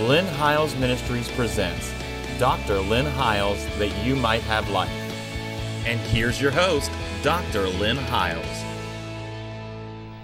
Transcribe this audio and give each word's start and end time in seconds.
Lynn 0.00 0.26
Hiles 0.26 0.74
Ministries 0.74 1.30
presents 1.30 1.92
Dr. 2.40 2.80
Lynn 2.80 3.06
Hiles 3.06 3.64
That 3.78 3.96
You 4.04 4.16
Might 4.16 4.42
Have 4.42 4.68
Life. 4.70 4.90
And 5.86 6.00
here's 6.00 6.42
your 6.42 6.50
host, 6.50 6.90
Dr. 7.22 7.68
Lynn 7.68 7.96
Hiles. 7.96 8.44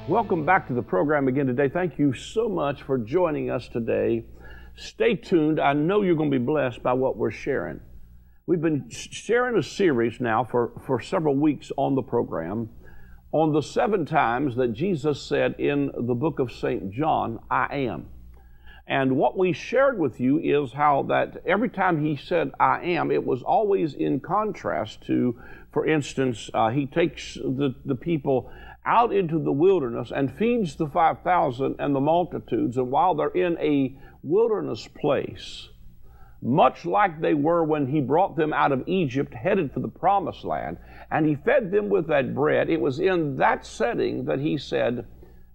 Welcome 0.09 0.45
back 0.45 0.67
to 0.67 0.75
the 0.75 0.83
program 0.83 1.29
again 1.29 1.47
today. 1.47 1.69
Thank 1.69 2.01
you 2.01 2.13
so 2.13 2.49
much 2.49 2.83
for 2.83 2.99
joining 2.99 3.49
us 3.49 3.69
today. 3.69 4.25
Stay 4.75 5.15
tuned. 5.15 5.61
I 5.61 5.73
know 5.73 6.03
you're 6.03 6.17
going 6.17 6.33
to 6.33 6.39
be 6.41 6.45
blessed 6.45 6.83
by 6.83 6.95
what 6.95 7.17
we're 7.17 7.31
sharing. 7.31 7.79
We've 8.49 8.61
been 8.61 8.91
sharing 8.91 9.57
a 9.57 9.63
series 9.63 10.19
now 10.19 10.43
for, 10.43 10.73
for 10.85 11.01
several 11.01 11.37
weeks 11.37 11.71
on 11.77 11.95
the 11.95 12.03
program 12.03 12.71
on 13.31 13.53
the 13.53 13.63
seven 13.63 14.05
times 14.05 14.57
that 14.57 14.73
Jesus 14.73 15.23
said 15.23 15.55
in 15.61 15.93
the 15.95 16.15
book 16.15 16.41
of 16.41 16.51
St. 16.51 16.91
John, 16.91 17.39
I 17.49 17.77
am. 17.77 18.09
And 18.91 19.17
what 19.17 19.39
we 19.39 19.53
shared 19.53 20.01
with 20.01 20.19
you 20.19 20.41
is 20.41 20.73
how 20.73 21.05
that 21.05 21.45
every 21.47 21.69
time 21.69 22.05
he 22.05 22.17
said, 22.17 22.51
I 22.59 22.83
am, 22.83 23.13
it 23.13 23.25
was 23.25 23.41
always 23.41 23.95
in 23.95 24.19
contrast 24.19 25.07
to, 25.07 25.41
for 25.73 25.87
instance, 25.87 26.51
uh, 26.53 26.71
he 26.71 26.87
takes 26.87 27.35
the, 27.35 27.77
the 27.85 27.95
people 27.95 28.51
out 28.85 29.13
into 29.13 29.39
the 29.39 29.53
wilderness 29.53 30.11
and 30.11 30.37
feeds 30.37 30.75
the 30.75 30.89
5,000 30.89 31.77
and 31.79 31.95
the 31.95 32.01
multitudes. 32.01 32.77
And 32.77 32.91
while 32.91 33.15
they're 33.15 33.29
in 33.29 33.57
a 33.59 33.97
wilderness 34.25 34.89
place, 34.89 35.69
much 36.43 36.85
like 36.85 37.21
they 37.21 37.35
were 37.35 37.63
when 37.63 37.87
he 37.87 38.01
brought 38.01 38.35
them 38.35 38.53
out 38.53 38.73
of 38.73 38.83
Egypt, 38.89 39.33
headed 39.33 39.71
for 39.73 39.79
the 39.79 39.89
promised 39.89 40.45
land, 40.45 40.79
and 41.13 41.27
he 41.27 41.37
fed 41.37 41.71
them 41.71 41.91
with 41.91 42.09
that 42.09 42.35
bread, 42.35 42.69
it 42.69 42.81
was 42.81 42.99
in 42.99 43.37
that 43.37 43.65
setting 43.65 44.25
that 44.25 44.41
he 44.41 44.59
said, 44.59 45.07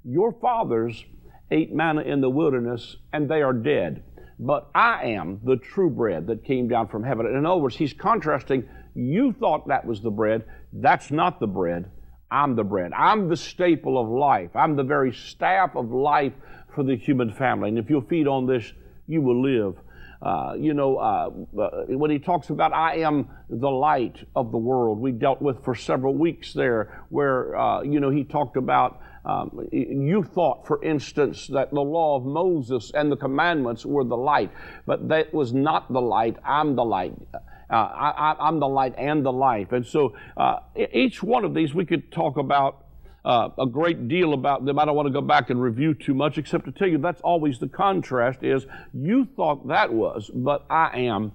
Your 0.06 0.32
fathers 0.32 1.04
ate 1.52 1.74
manna 1.74 2.02
in 2.02 2.22
the 2.22 2.30
wilderness, 2.30 2.98
and 3.14 3.30
they 3.30 3.42
are 3.42 3.54
dead. 3.54 4.04
But 4.40 4.70
I 4.76 5.06
am 5.06 5.40
the 5.44 5.56
true 5.56 5.90
bread 5.90 6.28
that 6.28 6.44
came 6.44 6.68
down 6.68 6.88
from 6.88 7.04
heaven. 7.04 7.26
In 7.26 7.46
other 7.46 7.62
words, 7.62 7.76
he's 7.76 7.94
contrasting, 7.94 8.68
you 8.94 9.34
thought 9.34 9.68
that 9.68 9.86
was 9.86 10.02
the 10.02 10.12
bread. 10.12 10.46
That's 10.74 11.12
not 11.12 11.40
the 11.40 11.48
bread. 11.48 11.92
I'm 12.32 12.56
the 12.56 12.64
bread. 12.64 12.92
I'm 12.94 13.30
the 13.30 13.38
staple 13.38 13.98
of 13.98 14.10
life. 14.10 14.56
I'm 14.56 14.76
the 14.76 14.84
very 14.84 15.14
staff 15.14 15.76
of 15.76 15.92
life 15.92 16.34
for 16.74 16.84
the 16.84 16.98
human 16.98 17.34
family. 17.34 17.70
And 17.70 17.80
if 17.80 17.90
you'll 17.90 18.02
feed 18.02 18.28
on 18.28 18.46
this, 18.46 18.74
you 19.08 19.22
will 19.22 19.42
live. 19.42 19.76
Uh, 20.22 20.56
you 20.58 20.74
know, 20.74 20.98
uh, 20.98 21.30
uh, 21.62 21.70
when 21.88 22.10
he 22.10 22.20
talks 22.20 22.50
about 22.50 22.74
I 22.74 22.98
am 22.98 23.30
the 23.50 23.70
light 23.70 24.26
of 24.36 24.52
the 24.52 24.58
world, 24.58 25.00
we 25.00 25.12
dealt 25.12 25.42
with 25.42 25.64
for 25.64 25.76
several 25.76 26.16
weeks 26.16 26.54
there, 26.54 27.06
where, 27.10 27.56
uh, 27.56 27.84
you 27.84 28.00
know, 28.00 28.10
he 28.10 28.24
talked 28.24 28.58
about 28.58 29.00
um, 29.26 29.68
you 29.72 30.24
thought, 30.24 30.68
for 30.68 30.84
instance, 30.84 31.48
that 31.48 31.72
the 31.72 31.82
law 31.82 32.16
of 32.16 32.26
Moses 32.26 32.92
and 32.94 33.12
the 33.12 33.18
commandments 33.18 33.86
were 33.86 34.04
the 34.04 34.18
light, 34.18 34.52
but 34.86 35.08
that 35.10 35.34
was 35.34 35.52
not 35.52 35.92
the 35.92 36.02
light. 36.02 36.38
I'm 36.46 36.76
the 36.76 36.86
light. 36.86 37.14
Uh, 37.68 37.74
I, 37.74 38.48
am 38.48 38.60
the 38.60 38.68
light 38.68 38.94
and 38.98 39.26
the 39.26 39.32
life. 39.32 39.72
And 39.72 39.86
so 39.86 40.16
uh, 40.38 40.60
each 40.76 41.24
one 41.24 41.44
of 41.44 41.56
these 41.56 41.74
we 41.74 41.86
could 41.86 42.12
talk 42.12 42.38
about 42.38 42.86
uh, 43.26 43.50
a 43.58 43.66
great 43.66 44.08
deal 44.08 44.34
about 44.34 44.66
them. 44.66 44.78
I 44.78 44.86
don't 44.86 44.96
want 44.96 45.08
to 45.08 45.14
go 45.14 45.22
back 45.22 45.50
and 45.50 45.60
review 45.60 45.96
too 45.96 46.14
much, 46.14 46.38
except 46.38 46.66
to 46.66 46.72
tell 46.72 46.88
you 46.88 47.00
that's 47.00 47.22
always 47.22 47.58
the 47.58 47.68
contrast 47.68 48.44
is 48.44 48.68
you 48.94 49.28
thought 49.36 49.68
that 49.68 49.92
was, 49.92 50.30
but 50.32 50.64
I 50.70 51.00
am 51.00 51.32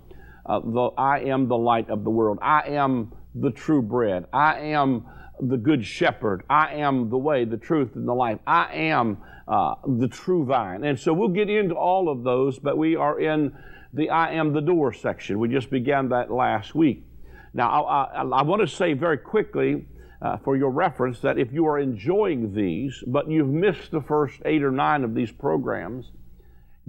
uh, 0.47 0.61
the 0.61 0.91
I 0.97 1.19
am 1.21 1.49
the 1.49 1.59
light 1.59 1.91
of 1.91 2.05
the 2.05 2.11
world. 2.11 2.39
I 2.41 2.69
am 2.69 3.13
the 3.35 3.51
true 3.51 3.83
bread. 3.83 4.27
I 4.33 4.61
am 4.61 5.07
the 5.43 5.57
good 5.57 5.85
shepherd. 5.85 6.43
I 6.49 6.75
am 6.75 7.11
the 7.11 7.19
way, 7.19 7.45
the 7.45 7.57
truth, 7.57 7.95
and 7.95 8.07
the 8.07 8.15
life. 8.15 8.39
I 8.47 8.73
am 8.75 9.19
uh, 9.49 9.75
the 9.87 10.09
true 10.09 10.45
vine. 10.45 10.85
And 10.85 10.99
so 10.99 11.13
we'll 11.13 11.29
get 11.29 11.51
into 11.51 11.75
all 11.75 12.09
of 12.09 12.23
those, 12.23 12.59
but 12.59 12.79
we 12.79 12.97
are 12.97 13.21
in 13.21 13.53
the 13.93 14.11
I 14.11 14.33
am 14.33 14.53
the 14.53 14.61
door 14.61 14.93
section. 14.93 15.39
We 15.39 15.49
just 15.49 15.71
began 15.71 16.09
that 16.11 16.31
last 16.31 16.75
week. 16.75 17.05
Now, 17.53 17.85
I, 17.85 18.05
I, 18.05 18.23
I 18.23 18.43
want 18.43 18.61
to 18.61 18.69
say 18.69 18.93
very 18.93 19.19
quickly 19.19 19.87
uh, 20.23 20.37
for 20.39 20.57
your 20.57 20.71
reference 20.71 21.21
that 21.21 21.39
if 21.39 21.53
you 21.53 21.67
are 21.67 21.79
enjoying 21.79 22.55
these, 22.55 23.03
but 23.07 23.29
you've 23.29 23.49
missed 23.49 23.91
the 23.91 24.03
first 24.03 24.41
eight 24.45 24.63
or 24.63 24.71
nine 24.71 25.03
of 25.03 25.15
these 25.15 25.33
programs, 25.33 26.13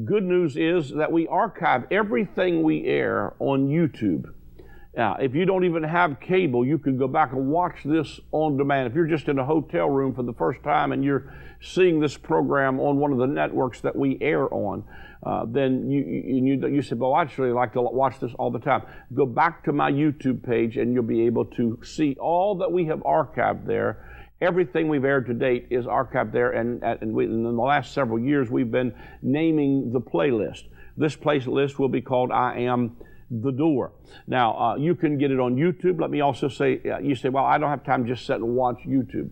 good 0.05 0.23
news 0.23 0.57
is 0.57 0.91
that 0.91 1.11
we 1.11 1.27
archive 1.27 1.85
everything 1.89 2.61
we 2.61 2.85
air 2.85 3.33
on 3.39 3.67
YouTube. 3.69 4.31
Now, 4.95 5.15
if 5.15 5.33
you 5.33 5.45
don't 5.45 5.63
even 5.63 5.83
have 5.83 6.19
cable, 6.19 6.65
you 6.65 6.77
can 6.77 6.97
go 6.97 7.07
back 7.07 7.31
and 7.31 7.47
watch 7.47 7.77
this 7.85 8.19
on 8.33 8.57
demand. 8.57 8.89
If 8.89 8.93
you're 8.93 9.07
just 9.07 9.29
in 9.29 9.39
a 9.39 9.45
hotel 9.45 9.89
room 9.89 10.13
for 10.13 10.23
the 10.23 10.33
first 10.33 10.61
time 10.63 10.91
and 10.91 11.01
you're 11.01 11.33
seeing 11.61 12.01
this 12.01 12.17
program 12.17 12.77
on 12.79 12.97
one 12.97 13.13
of 13.13 13.17
the 13.17 13.27
networks 13.27 13.79
that 13.81 13.95
we 13.95 14.17
air 14.19 14.53
on, 14.53 14.83
uh, 15.23 15.45
then 15.47 15.89
you, 15.89 16.03
you, 16.03 16.67
you 16.67 16.81
say, 16.81 16.95
well, 16.95 17.13
I'd 17.13 17.27
actually 17.27 17.51
like 17.51 17.71
to 17.73 17.81
watch 17.81 18.19
this 18.19 18.33
all 18.37 18.51
the 18.51 18.59
time. 18.59 18.81
Go 19.13 19.25
back 19.25 19.63
to 19.63 19.71
my 19.71 19.89
YouTube 19.89 20.43
page 20.43 20.75
and 20.75 20.93
you'll 20.93 21.03
be 21.03 21.25
able 21.25 21.45
to 21.45 21.79
see 21.83 22.17
all 22.19 22.55
that 22.55 22.71
we 22.71 22.85
have 22.85 22.99
archived 22.99 23.65
there. 23.65 24.27
Everything 24.41 24.89
we've 24.89 25.05
aired 25.05 25.27
to 25.27 25.33
date 25.35 25.67
is 25.69 25.85
archived 25.85 26.31
there, 26.31 26.51
and, 26.53 26.83
and 26.83 27.13
we, 27.13 27.25
in 27.25 27.43
the 27.43 27.51
last 27.51 27.93
several 27.93 28.17
years, 28.17 28.49
we've 28.49 28.71
been 28.71 28.91
naming 29.21 29.93
the 29.93 30.01
playlist. 30.01 30.63
This 30.97 31.15
playlist 31.15 31.77
will 31.77 31.89
be 31.89 32.01
called 32.01 32.31
I 32.31 32.61
Am 32.61 32.97
the 33.31 33.51
door. 33.51 33.93
Now, 34.27 34.53
uh, 34.57 34.75
you 34.75 34.93
can 34.93 35.17
get 35.17 35.31
it 35.31 35.39
on 35.39 35.55
YouTube. 35.55 36.01
Let 36.01 36.11
me 36.11 36.19
also 36.19 36.49
say, 36.49 36.81
uh, 36.85 36.99
you 36.99 37.15
say, 37.15 37.29
well, 37.29 37.45
I 37.45 37.57
don't 37.57 37.69
have 37.69 37.85
time 37.85 38.03
to 38.03 38.13
just 38.13 38.25
sit 38.25 38.35
and 38.35 38.55
watch 38.55 38.79
YouTube. 38.85 39.29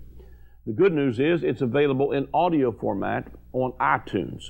The 0.65 0.73
good 0.73 0.93
news 0.93 1.19
is 1.19 1.43
it's 1.43 1.61
available 1.61 2.13
in 2.13 2.27
audio 2.33 2.71
format 2.71 3.31
on 3.51 3.73
iTunes. 3.73 4.43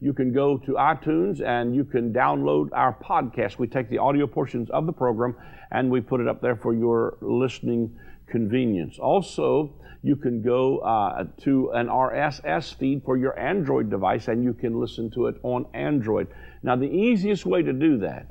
You 0.00 0.12
can 0.12 0.32
go 0.32 0.58
to 0.58 0.72
iTunes 0.72 1.40
and 1.40 1.74
you 1.74 1.84
can 1.84 2.12
download 2.12 2.68
our 2.72 2.94
podcast. 2.94 3.58
We 3.58 3.68
take 3.68 3.88
the 3.88 3.98
audio 3.98 4.26
portions 4.26 4.70
of 4.70 4.86
the 4.86 4.92
program 4.92 5.36
and 5.70 5.90
we 5.90 6.00
put 6.00 6.20
it 6.20 6.28
up 6.28 6.40
there 6.40 6.56
for 6.56 6.74
your 6.74 7.16
listening 7.20 7.96
convenience. 8.26 8.98
Also, 8.98 9.74
you 10.02 10.16
can 10.16 10.42
go 10.42 10.78
uh, 10.78 11.24
to 11.42 11.70
an 11.70 11.86
RSS 11.86 12.74
feed 12.74 13.02
for 13.04 13.16
your 13.16 13.38
Android 13.38 13.88
device 13.88 14.28
and 14.28 14.42
you 14.44 14.52
can 14.52 14.78
listen 14.78 15.10
to 15.12 15.26
it 15.26 15.36
on 15.42 15.66
Android. 15.74 16.28
Now, 16.62 16.76
the 16.76 16.90
easiest 16.90 17.46
way 17.46 17.62
to 17.62 17.72
do 17.72 17.98
that 17.98 18.30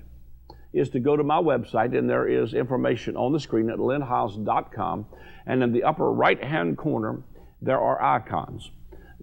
is 0.76 0.90
to 0.90 1.00
go 1.00 1.16
to 1.16 1.24
my 1.24 1.38
website, 1.38 1.98
and 1.98 2.10
there 2.10 2.28
is 2.28 2.54
information 2.54 3.16
on 3.16 3.32
the 3.32 3.40
screen 3.40 3.70
at 3.70 3.78
lynnhiles.com. 3.78 5.06
And 5.48 5.64
in 5.64 5.72
the 5.72 5.84
upper 5.84 6.12
right 6.12 6.44
hand 6.44 6.78
corner, 6.78 7.24
there 7.62 7.80
are 7.80 8.02
icons. 8.02 8.72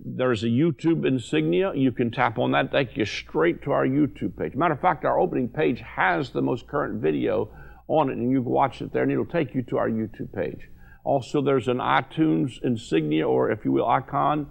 There's 0.05 0.43
a 0.43 0.49
YouTube 0.49 1.07
insignia. 1.07 1.73
You 1.75 1.93
can 1.93 2.11
tap 2.11 2.39
on 2.39 2.53
that, 2.53 2.73
take 2.73 2.97
you 2.97 3.05
straight 3.05 3.63
to 3.63 3.73
our 3.73 3.87
YouTube 3.87 4.37
page. 4.37 4.55
Matter 4.55 4.75
of 4.75 4.81
fact, 4.81 5.05
our 5.05 5.21
opening 5.21 5.49
page 5.49 5.81
has 5.81 6.31
the 6.31 6.43
most 6.43 6.67
current 6.67 7.03
video 7.03 7.51
on 7.87 8.09
it, 8.09 8.17
and 8.17 8.31
you 8.31 8.43
can 8.43 8.51
watch 8.51 8.81
it 8.81 8.93
there, 8.93 9.03
and 9.03 9.13
it'll 9.13 9.27
take 9.27 9.55
you 9.55 9.63
to 9.63 9.77
our 9.77 9.91
YouTube 9.91 10.33
page. 10.33 10.69
Also, 11.05 11.43
there's 11.43 11.69
an 11.69 11.79
iTunes 11.79 12.63
insignia, 12.65 13.29
or 13.29 13.51
if 13.51 13.65
you 13.65 13.73
will, 13.73 13.87
icon, 13.87 14.49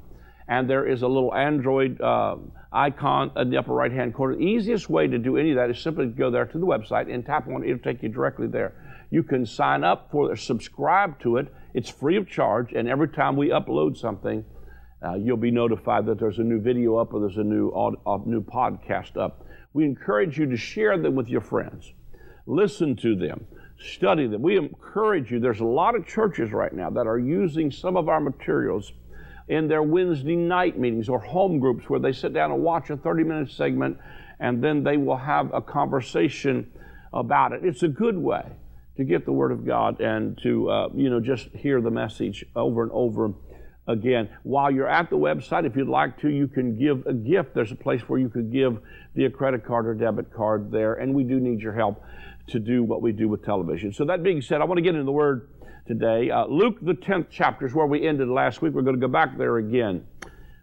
and 0.51 0.69
there 0.69 0.85
is 0.87 1.01
a 1.01 1.07
little 1.07 1.33
Android. 1.33 1.99
Uh, 1.99 2.35
icon 2.73 3.31
in 3.35 3.49
the 3.49 3.57
upper 3.57 3.73
right 3.73 3.91
hand 3.91 4.13
corner. 4.13 4.35
The 4.35 4.43
easiest 4.43 4.89
way 4.89 5.07
to 5.07 5.17
do 5.17 5.37
any 5.37 5.51
of 5.51 5.57
that 5.57 5.69
is 5.69 5.79
simply 5.79 6.05
to 6.05 6.11
go 6.11 6.31
there 6.31 6.45
to 6.45 6.57
the 6.57 6.65
website 6.65 7.13
and 7.13 7.25
tap 7.25 7.47
on 7.47 7.63
it. 7.63 7.69
It'll 7.69 7.83
take 7.83 8.01
you 8.01 8.09
directly 8.09 8.47
there. 8.47 8.73
You 9.09 9.23
can 9.23 9.45
sign 9.45 9.83
up 9.83 10.09
for 10.09 10.31
it, 10.31 10.39
subscribe 10.39 11.19
to 11.21 11.37
it. 11.37 11.53
It's 11.73 11.89
free 11.89 12.15
of 12.15 12.29
charge, 12.29 12.71
and 12.73 12.87
every 12.87 13.09
time 13.09 13.35
we 13.35 13.49
upload 13.49 13.97
something, 13.97 14.45
uh, 15.03 15.15
you'll 15.15 15.35
be 15.35 15.51
notified 15.51 16.05
that 16.05 16.19
there's 16.19 16.39
a 16.39 16.43
new 16.43 16.61
video 16.61 16.95
up 16.95 17.13
or 17.13 17.19
there's 17.19 17.37
a 17.37 17.43
new, 17.43 17.69
a 18.05 18.17
new 18.25 18.41
podcast 18.41 19.17
up. 19.17 19.45
We 19.73 19.83
encourage 19.83 20.37
you 20.37 20.45
to 20.49 20.57
share 20.57 20.97
them 20.97 21.15
with 21.15 21.27
your 21.27 21.41
friends. 21.41 21.91
Listen 22.45 22.95
to 22.97 23.15
them. 23.15 23.45
Study 23.79 24.27
them. 24.27 24.41
We 24.41 24.57
encourage 24.57 25.31
you. 25.31 25.39
There's 25.39 25.59
a 25.59 25.65
lot 25.65 25.95
of 25.95 26.07
churches 26.07 26.51
right 26.51 26.71
now 26.71 26.89
that 26.91 27.07
are 27.07 27.17
using 27.17 27.71
some 27.71 27.97
of 27.97 28.07
our 28.07 28.19
materials 28.19 28.93
in 29.51 29.67
their 29.67 29.83
Wednesday 29.83 30.37
night 30.37 30.79
meetings 30.79 31.09
or 31.09 31.19
home 31.19 31.59
groups 31.59 31.89
where 31.89 31.99
they 31.99 32.13
sit 32.13 32.33
down 32.33 32.51
and 32.51 32.63
watch 32.63 32.89
a 32.89 32.95
30 32.95 33.25
minute 33.25 33.51
segment 33.51 33.97
and 34.39 34.63
then 34.63 34.81
they 34.81 34.95
will 34.95 35.17
have 35.17 35.53
a 35.53 35.61
conversation 35.61 36.71
about 37.11 37.51
it. 37.51 37.65
It's 37.65 37.83
a 37.83 37.89
good 37.89 38.17
way 38.17 38.43
to 38.95 39.03
get 39.03 39.25
the 39.25 39.33
Word 39.33 39.51
of 39.51 39.65
God 39.65 39.99
and 39.99 40.39
to, 40.41 40.69
uh, 40.69 40.89
you 40.95 41.09
know, 41.09 41.19
just 41.19 41.49
hear 41.49 41.81
the 41.81 41.91
message 41.91 42.45
over 42.55 42.81
and 42.81 42.91
over 42.93 43.33
again. 43.89 44.29
While 44.43 44.71
you're 44.71 44.87
at 44.87 45.09
the 45.09 45.17
website, 45.17 45.65
if 45.65 45.75
you'd 45.75 45.89
like 45.89 46.21
to, 46.21 46.29
you 46.29 46.47
can 46.47 46.79
give 46.79 47.05
a 47.05 47.13
gift. 47.13 47.53
There's 47.53 47.73
a 47.73 47.75
place 47.75 48.01
where 48.07 48.21
you 48.21 48.29
could 48.29 48.53
give 48.53 48.79
via 49.15 49.29
credit 49.29 49.65
card 49.65 49.85
or 49.85 49.93
debit 49.93 50.33
card 50.33 50.71
there, 50.71 50.93
and 50.93 51.13
we 51.13 51.25
do 51.25 51.41
need 51.41 51.59
your 51.59 51.73
help 51.73 52.01
to 52.47 52.59
do 52.59 52.83
what 52.83 53.01
we 53.01 53.11
do 53.11 53.27
with 53.27 53.43
television. 53.43 53.91
So, 53.91 54.05
that 54.05 54.23
being 54.23 54.41
said, 54.41 54.61
I 54.61 54.63
want 54.63 54.77
to 54.77 54.81
get 54.81 54.93
into 54.93 55.03
the 55.03 55.11
Word 55.11 55.49
today. 55.91 56.31
Uh, 56.31 56.45
Luke, 56.45 56.77
the 56.81 56.93
10th 56.93 57.27
chapter, 57.29 57.65
is 57.65 57.73
where 57.73 57.85
we 57.85 58.07
ended 58.07 58.29
last 58.29 58.61
week. 58.61 58.73
We're 58.73 58.81
going 58.81 58.95
to 58.95 59.07
go 59.07 59.11
back 59.11 59.37
there 59.37 59.57
again. 59.57 60.05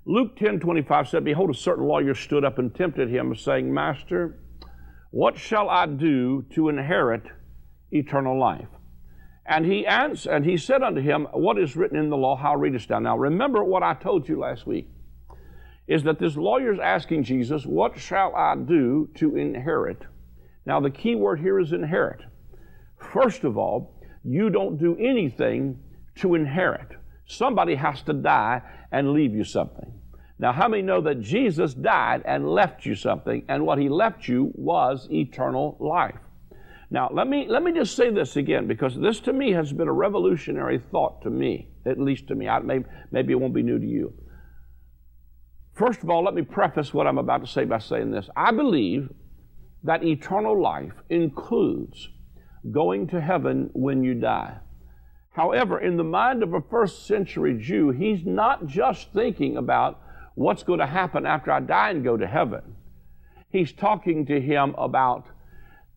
Luke 0.07 0.37
10 0.37 0.59
25 0.59 1.09
said, 1.09 1.23
Behold, 1.23 1.51
a 1.51 1.55
certain 1.55 1.85
lawyer 1.85 2.15
stood 2.15 2.47
up 2.47 2.59
and 2.59 2.75
tempted 2.75 3.11
him, 3.11 3.37
saying, 3.37 3.73
Master, 3.73 4.39
what 5.11 5.37
shall 5.37 5.69
I 5.69 5.85
do 5.85 6.47
to 6.55 6.71
inherit 6.71 7.25
eternal 7.91 8.41
life? 8.41 8.69
And 9.45 9.67
he 9.67 9.87
answered, 9.87 10.33
and 10.33 10.45
he 10.47 10.57
said 10.57 10.83
unto 10.83 11.03
him, 11.03 11.27
What 11.33 11.59
is 11.59 11.77
written 11.77 11.99
in 11.99 12.09
the 12.09 12.17
law? 12.17 12.35
How 12.35 12.57
readest 12.57 12.89
thou? 12.89 12.99
Now 12.99 13.19
remember 13.19 13.63
what 13.63 13.83
I 13.83 13.93
told 13.93 14.27
you 14.29 14.39
last 14.39 14.67
week. 14.67 14.89
is 15.87 16.05
that 16.05 16.19
this 16.19 16.37
lawyer 16.37 16.73
is 16.73 16.81
asking 16.81 17.25
Jesus, 17.25 17.67
What 17.67 17.99
shall 17.99 18.35
I 18.35 18.57
do 18.57 19.11
to 19.17 19.37
inherit? 19.37 20.01
Now, 20.65 20.81
the 20.81 20.91
key 20.91 21.15
word 21.17 21.41
here 21.41 21.59
is 21.59 21.73
inherit. 21.73 22.21
First 23.13 23.45
of 23.45 23.57
all, 23.59 23.98
you 24.25 24.51
don't 24.51 24.79
do 24.79 24.97
anything 24.97 25.79
to 26.17 26.35
inherit. 26.35 26.89
Somebody 27.27 27.75
has 27.75 28.03
to 28.03 28.13
die 28.13 28.63
and 28.91 29.13
leave 29.13 29.35
you 29.35 29.45
something. 29.45 29.93
Now, 30.39 30.53
how 30.53 30.69
many 30.69 30.83
know 30.83 31.01
that 31.01 31.21
Jesus 31.21 31.75
died 31.75 32.23
and 32.25 32.49
left 32.49 32.87
you 32.87 32.95
something, 32.95 33.45
and 33.49 33.67
what 33.67 33.79
he 33.79 33.89
left 33.89 34.29
you 34.29 34.53
was 34.55 35.09
eternal 35.11 35.77
life? 35.81 36.21
Now, 36.91 37.11
let 37.13 37.27
me, 37.27 37.47
let 37.49 37.63
me 37.63 37.73
just 37.73 37.97
say 37.97 38.11
this 38.11 38.37
again, 38.37 38.67
because 38.67 38.97
this 38.97 39.21
to 39.21 39.33
me 39.33 39.53
has 39.53 39.73
been 39.73 39.89
a 39.89 39.93
revolutionary 39.93 40.79
thought 40.91 41.23
to 41.23 41.31
me, 41.31 41.69
at 41.85 41.99
least 41.99 42.29
to 42.29 42.35
me. 42.35 42.49
I, 42.49 42.61
maybe, 42.61 42.85
maybe 43.11 43.33
it 43.33 43.37
won't 43.37 43.53
be 43.53 43.63
new 43.63 43.79
to 43.79 43.87
you. 43.87 44.15
First 45.75 46.03
of 46.03 46.11
all, 46.11 46.25
let 46.25 46.35
me 46.35 46.43
preface 46.43 46.95
what 46.95 47.07
I'm 47.07 47.19
about 47.19 47.41
to 47.43 47.47
say 47.47 47.65
by 47.65 47.79
saying 47.79 48.11
this. 48.11 48.29
I 48.37 48.53
believe 48.53 49.11
that 49.85 50.03
eternal 50.03 50.61
life 50.61 50.95
includes 51.11 52.09
going 52.71 53.07
to 53.09 53.21
heaven 53.21 53.71
when 53.73 54.05
you 54.05 54.15
die. 54.15 54.59
However, 55.33 55.79
in 55.79 55.97
the 55.97 56.05
mind 56.05 56.43
of 56.43 56.53
a 56.53 56.61
first 56.61 57.07
century 57.07 57.57
Jew, 57.61 57.91
he's 57.91 58.25
not 58.25 58.67
just 58.67 59.13
thinking 59.13 59.57
about 59.57 60.01
what's 60.35 60.63
going 60.63 60.81
to 60.81 60.87
happen 60.87 61.27
after 61.27 61.53
I 61.53 61.61
die 61.61 61.91
and 61.91 62.03
go 62.03 62.17
to 62.17 62.27
heaven. 62.27 62.77
He's 63.51 63.73
talking 63.73 64.27
to 64.27 64.41
him 64.41 64.75
about 64.77 65.27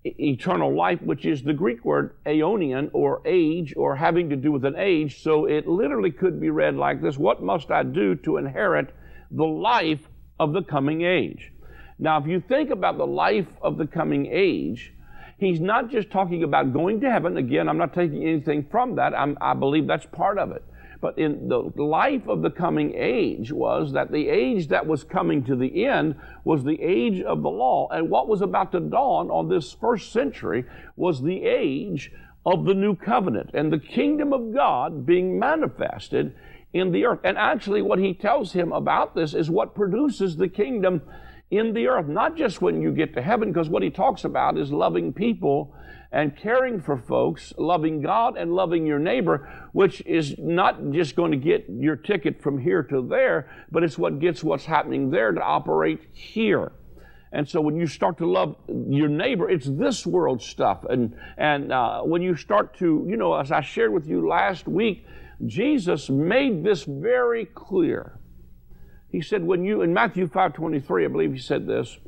eternal 0.04 0.76
life, 0.76 1.02
which 1.02 1.26
is 1.26 1.44
the 1.44 1.54
Greek 1.54 1.84
word 1.86 2.16
aeonian 2.26 2.90
or 2.94 3.22
age 3.26 3.74
or 3.78 3.96
having 3.96 4.30
to 4.30 4.36
do 4.36 4.52
with 4.52 4.66
an 4.66 4.76
age. 4.78 5.22
So 5.22 5.46
it 5.46 5.68
literally 5.68 6.12
could 6.12 6.40
be 6.40 6.50
read 6.50 6.76
like 6.76 7.02
this 7.02 7.18
What 7.18 7.44
must 7.44 7.72
I 7.72 7.84
do 7.84 8.16
to 8.16 8.38
inherit 8.38 8.94
the 9.30 9.46
life 9.46 10.08
of 10.40 10.54
the 10.54 10.64
coming 10.64 11.02
age? 11.02 11.52
Now, 12.00 12.20
if 12.20 12.28
you 12.28 12.42
think 12.42 12.72
about 12.72 12.98
the 12.98 13.06
life 13.06 13.48
of 13.62 13.78
the 13.78 13.86
coming 13.86 14.28
age, 14.32 14.94
he's 15.42 15.60
not 15.60 15.90
just 15.90 16.12
talking 16.12 16.44
about 16.44 16.72
going 16.72 17.02
to 17.02 17.12
heaven. 17.12 17.36
Again, 17.36 17.68
I'm 17.68 17.78
not 17.78 17.94
taking 17.94 18.24
anything 18.24 18.68
from 18.72 18.96
that. 18.96 19.14
I'm, 19.18 19.38
i 19.42 19.54
believe 19.54 19.88
that's 19.88 20.06
part 20.06 20.38
of 20.38 20.52
it. 20.52 20.64
But 21.02 21.18
in 21.18 21.50
the 21.50 21.58
life 21.82 22.28
of 22.28 22.44
the 22.44 22.52
coming 22.52 22.94
age 22.96 23.52
was 23.52 23.92
that 23.94 24.12
the 24.12 24.30
age 24.30 24.68
that 24.68 24.86
was 24.86 25.04
coming 25.04 25.44
to 25.46 25.56
the 25.56 25.88
end 25.88 26.16
was 26.44 26.64
the 26.64 26.80
age 26.80 27.22
of 27.22 27.42
the 27.42 27.50
law. 27.50 27.90
And 27.90 28.12
what 28.12 28.28
was 28.28 28.42
about 28.42 28.72
to 28.74 28.80
dawn 28.80 29.32
on 29.32 29.50
this 29.50 29.74
first 29.74 30.14
century 30.14 30.64
was 30.96 31.24
the 31.24 31.44
age 31.44 32.12
of 32.46 32.66
the 32.66 32.76
new 32.76 32.96
covenant 32.96 33.50
and 33.56 33.74
the 33.74 33.80
kingdom 33.80 34.32
of 34.32 34.54
God 34.54 35.08
being 35.08 35.40
manifested 35.40 36.36
in 36.72 36.92
the 36.92 37.06
earth. 37.06 37.20
And 37.24 37.38
actually, 37.38 37.82
what 37.82 37.98
he 37.98 38.14
tells 38.14 38.54
him 38.54 38.72
about 38.72 39.16
this 39.16 39.34
is 39.34 39.50
what 39.50 39.74
produces 39.74 40.38
the 40.38 40.48
kingdom 40.48 41.02
in 41.52 41.74
the 41.74 41.88
earth, 41.88 42.08
not 42.08 42.38
just 42.38 42.62
when 42.62 42.82
you 42.82 42.92
get 42.92 43.14
to 43.14 43.22
heaven, 43.22 43.52
because 43.52 43.70
what 43.70 43.84
he 43.84 43.90
talks 43.90 44.24
about 44.24 44.58
is 44.58 44.72
loving 44.72 45.14
people 45.14 45.76
and 46.14 46.36
caring 46.36 46.82
for 46.82 46.98
folks, 46.98 47.54
loving 47.58 48.02
God 48.02 48.38
and 48.38 48.54
loving 48.54 48.86
your 48.86 49.00
neighbor, 49.00 49.50
which 49.74 50.02
is 50.06 50.36
not 50.38 50.92
just 50.92 51.16
going 51.16 51.32
to 51.32 51.38
get 51.38 51.66
your 51.70 51.96
ticket 51.96 52.42
from 52.42 52.58
here 52.58 52.84
to 52.84 53.08
there, 53.08 53.50
but 53.72 53.84
it's 53.84 53.98
what 53.98 54.20
gets 54.20 54.44
what's 54.44 54.66
happening 54.66 55.12
there 55.12 55.32
to 55.32 55.42
operate 55.42 56.02
here. 56.12 56.72
And 57.34 57.48
so 57.48 57.62
when 57.62 57.78
you 57.78 57.88
start 57.88 58.18
to 58.18 58.30
love 58.30 58.58
your 58.68 59.08
neighbor, 59.08 59.50
it's 59.50 59.66
this 59.66 60.06
world 60.06 60.42
stuff. 60.42 60.84
And, 60.90 61.16
and 61.38 61.72
uh, 61.72 62.02
when 62.02 62.22
you 62.22 62.36
start 62.36 62.78
to, 62.80 63.06
you 63.08 63.16
know, 63.16 63.34
as 63.34 63.52
I 63.52 63.62
shared 63.62 63.94
with 63.94 64.06
you 64.06 64.28
last 64.28 64.68
week, 64.68 65.06
Jesus 65.46 66.10
made 66.10 66.64
this 66.64 66.84
very 66.84 67.46
clear. 67.46 68.20
He 69.12 69.22
said, 69.22 69.44
when 69.44 69.66
you, 69.66 69.82
in 69.82 69.94
Matthew 69.94 70.28
5.23, 70.28 71.06
I 71.06 71.08
believe 71.08 71.34
he 71.34 71.40
said 71.40 71.68
this, 71.68 72.00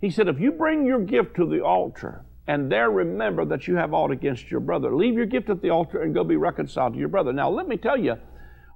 he 0.00 0.10
said, 0.10 0.26
if 0.26 0.40
you 0.40 0.50
bring 0.50 0.84
your 0.84 1.00
gift 1.00 1.36
to 1.36 1.46
the 1.46 1.60
altar 1.60 2.24
and 2.48 2.70
there 2.70 2.90
remember 2.90 3.44
that 3.44 3.68
you 3.68 3.76
have 3.76 3.94
aught 3.94 4.10
against 4.10 4.50
your 4.50 4.58
brother, 4.58 4.94
leave 4.94 5.14
your 5.14 5.26
gift 5.26 5.48
at 5.48 5.62
the 5.62 5.70
altar 5.70 6.02
and 6.02 6.12
go 6.12 6.24
be 6.24 6.36
reconciled 6.36 6.94
to 6.94 6.98
your 6.98 7.08
brother. 7.08 7.32
Now, 7.32 7.48
let 7.48 7.68
me 7.68 7.76
tell 7.76 7.96
you, 7.96 8.16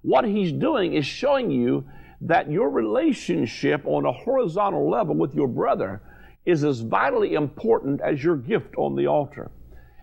what 0.03 0.25
he's 0.25 0.53
doing 0.53 0.94
is 0.94 1.05
showing 1.05 1.50
you 1.50 1.85
that 2.21 2.50
your 2.50 2.71
relationship 2.71 3.83
on 3.85 4.06
a 4.06 4.12
horizontal 4.12 4.88
level 4.88 5.17
with 5.17 5.35
your 5.35 5.49
brother 5.49 6.00
is 6.44 6.62
as 6.62 6.81
vitally 6.81 7.35
important 7.35 8.00
as 8.00 8.23
your 8.23 8.37
gift 8.37 8.77
on 8.77 8.94
the 8.94 9.09
altar. 9.09 9.50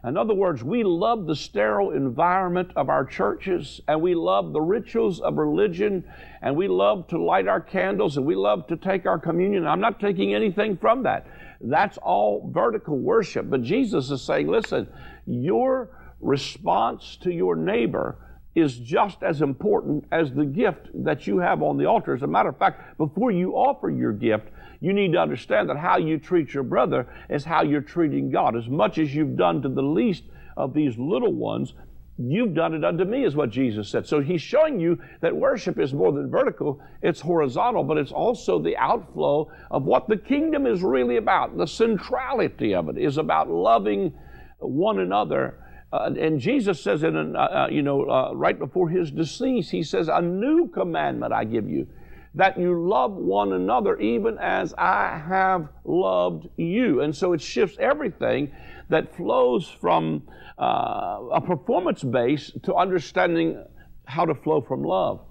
In 0.05 0.17
other 0.17 0.33
words, 0.33 0.63
we 0.65 0.83
love 0.83 1.27
the 1.27 1.35
sterile 1.35 1.91
environment 1.91 2.71
of 2.75 2.89
our 2.89 3.05
churches, 3.05 3.79
and 3.87 4.01
we 4.01 4.15
love 4.15 4.51
the 4.51 4.59
rituals 4.59 5.21
of 5.21 5.37
religion, 5.37 6.03
and 6.41 6.57
we 6.57 6.67
love 6.67 7.07
to 7.07 7.23
light 7.23 7.47
our 7.47 7.61
candles, 7.61 8.17
and 8.17 8.25
we 8.25 8.35
love 8.35 8.67
to 8.67 8.75
take 8.75 9.05
our 9.05 9.17
communion. 9.17 9.65
I'm 9.65 9.79
not 9.79 10.01
taking 10.01 10.33
anything 10.33 10.75
from 10.75 11.03
that. 11.03 11.25
That's 11.61 11.97
all 11.99 12.51
vertical 12.53 12.97
worship. 12.97 13.49
But 13.49 13.63
Jesus 13.63 14.11
is 14.11 14.21
saying, 14.21 14.47
listen, 14.47 14.89
your 15.25 15.89
response 16.19 17.17
to 17.21 17.31
your 17.31 17.55
neighbor 17.55 18.17
is 18.55 18.77
just 18.77 19.23
as 19.23 19.41
important 19.41 20.05
as 20.11 20.33
the 20.33 20.45
gift 20.45 20.89
that 20.93 21.25
you 21.27 21.39
have 21.39 21.63
on 21.63 21.77
the 21.77 21.85
altar. 21.85 22.13
As 22.13 22.23
a 22.23 22.27
matter 22.27 22.49
of 22.49 22.57
fact, 22.57 22.97
before 22.97 23.31
you 23.31 23.53
offer 23.53 23.89
your 23.89 24.11
gift, 24.11 24.49
you 24.83 24.91
need 24.91 25.13
to 25.13 25.17
understand 25.17 25.69
that 25.69 25.77
how 25.77 25.97
you 25.97 26.17
treat 26.17 26.53
your 26.53 26.63
brother 26.63 27.07
is 27.29 27.45
how 27.45 27.63
you're 27.63 27.79
treating 27.79 28.29
God. 28.29 28.53
As 28.53 28.67
much 28.67 28.97
as 28.97 29.15
you've 29.15 29.37
done 29.37 29.61
to 29.61 29.69
the 29.69 29.81
least 29.81 30.23
of 30.57 30.73
these 30.73 30.97
little 30.97 31.31
ones, 31.31 31.73
you've 32.17 32.53
done 32.53 32.73
it 32.73 32.83
unto 32.83 33.05
me, 33.05 33.23
is 33.23 33.33
what 33.33 33.49
Jesus 33.49 33.87
said. 33.87 34.05
So 34.05 34.19
he's 34.19 34.41
showing 34.41 34.81
you 34.81 34.99
that 35.21 35.33
worship 35.33 35.79
is 35.79 35.93
more 35.93 36.11
than 36.11 36.29
vertical, 36.29 36.81
it's 37.01 37.21
horizontal, 37.21 37.85
but 37.85 37.97
it's 37.97 38.11
also 38.11 38.61
the 38.61 38.75
outflow 38.75 39.49
of 39.71 39.85
what 39.85 40.09
the 40.09 40.17
kingdom 40.17 40.67
is 40.67 40.83
really 40.83 41.15
about. 41.15 41.57
The 41.57 41.65
centrality 41.65 42.75
of 42.75 42.89
it 42.89 42.97
is 42.97 43.17
about 43.17 43.49
loving 43.49 44.13
one 44.59 44.99
another. 44.99 45.63
Uh, 45.93 46.11
and 46.19 46.41
Jesus 46.41 46.83
says, 46.83 47.03
in 47.03 47.37
uh, 47.37 47.39
uh 47.39 47.67
you 47.71 47.83
know, 47.83 48.03
uh, 48.09 48.33
right 48.33 48.59
before 48.59 48.89
his 48.89 49.11
decease, 49.11 49.69
he 49.69 49.81
says, 49.81 50.09
"A 50.09 50.21
new 50.21 50.67
commandment 50.67 51.31
I 51.31 51.45
give 51.45 51.69
you, 51.69 51.87
that 52.35 52.59
you 52.59 52.87
love 52.87 53.11
one 53.13 53.53
another 53.53 53.99
even 53.99 54.37
as 54.39 54.73
I 54.77 55.21
have 55.27 55.69
loved 55.85 56.49
you. 56.57 57.01
And 57.01 57.15
so 57.15 57.33
it 57.33 57.41
shifts 57.41 57.77
everything 57.79 58.51
that 58.89 59.15
flows 59.15 59.67
from 59.79 60.23
uh, 60.59 61.19
a 61.33 61.41
performance 61.41 62.03
base 62.03 62.51
to 62.63 62.75
understanding 62.75 63.63
how 64.05 64.25
to 64.25 64.35
flow 64.35 64.61
from 64.61 64.83
love. 64.83 65.21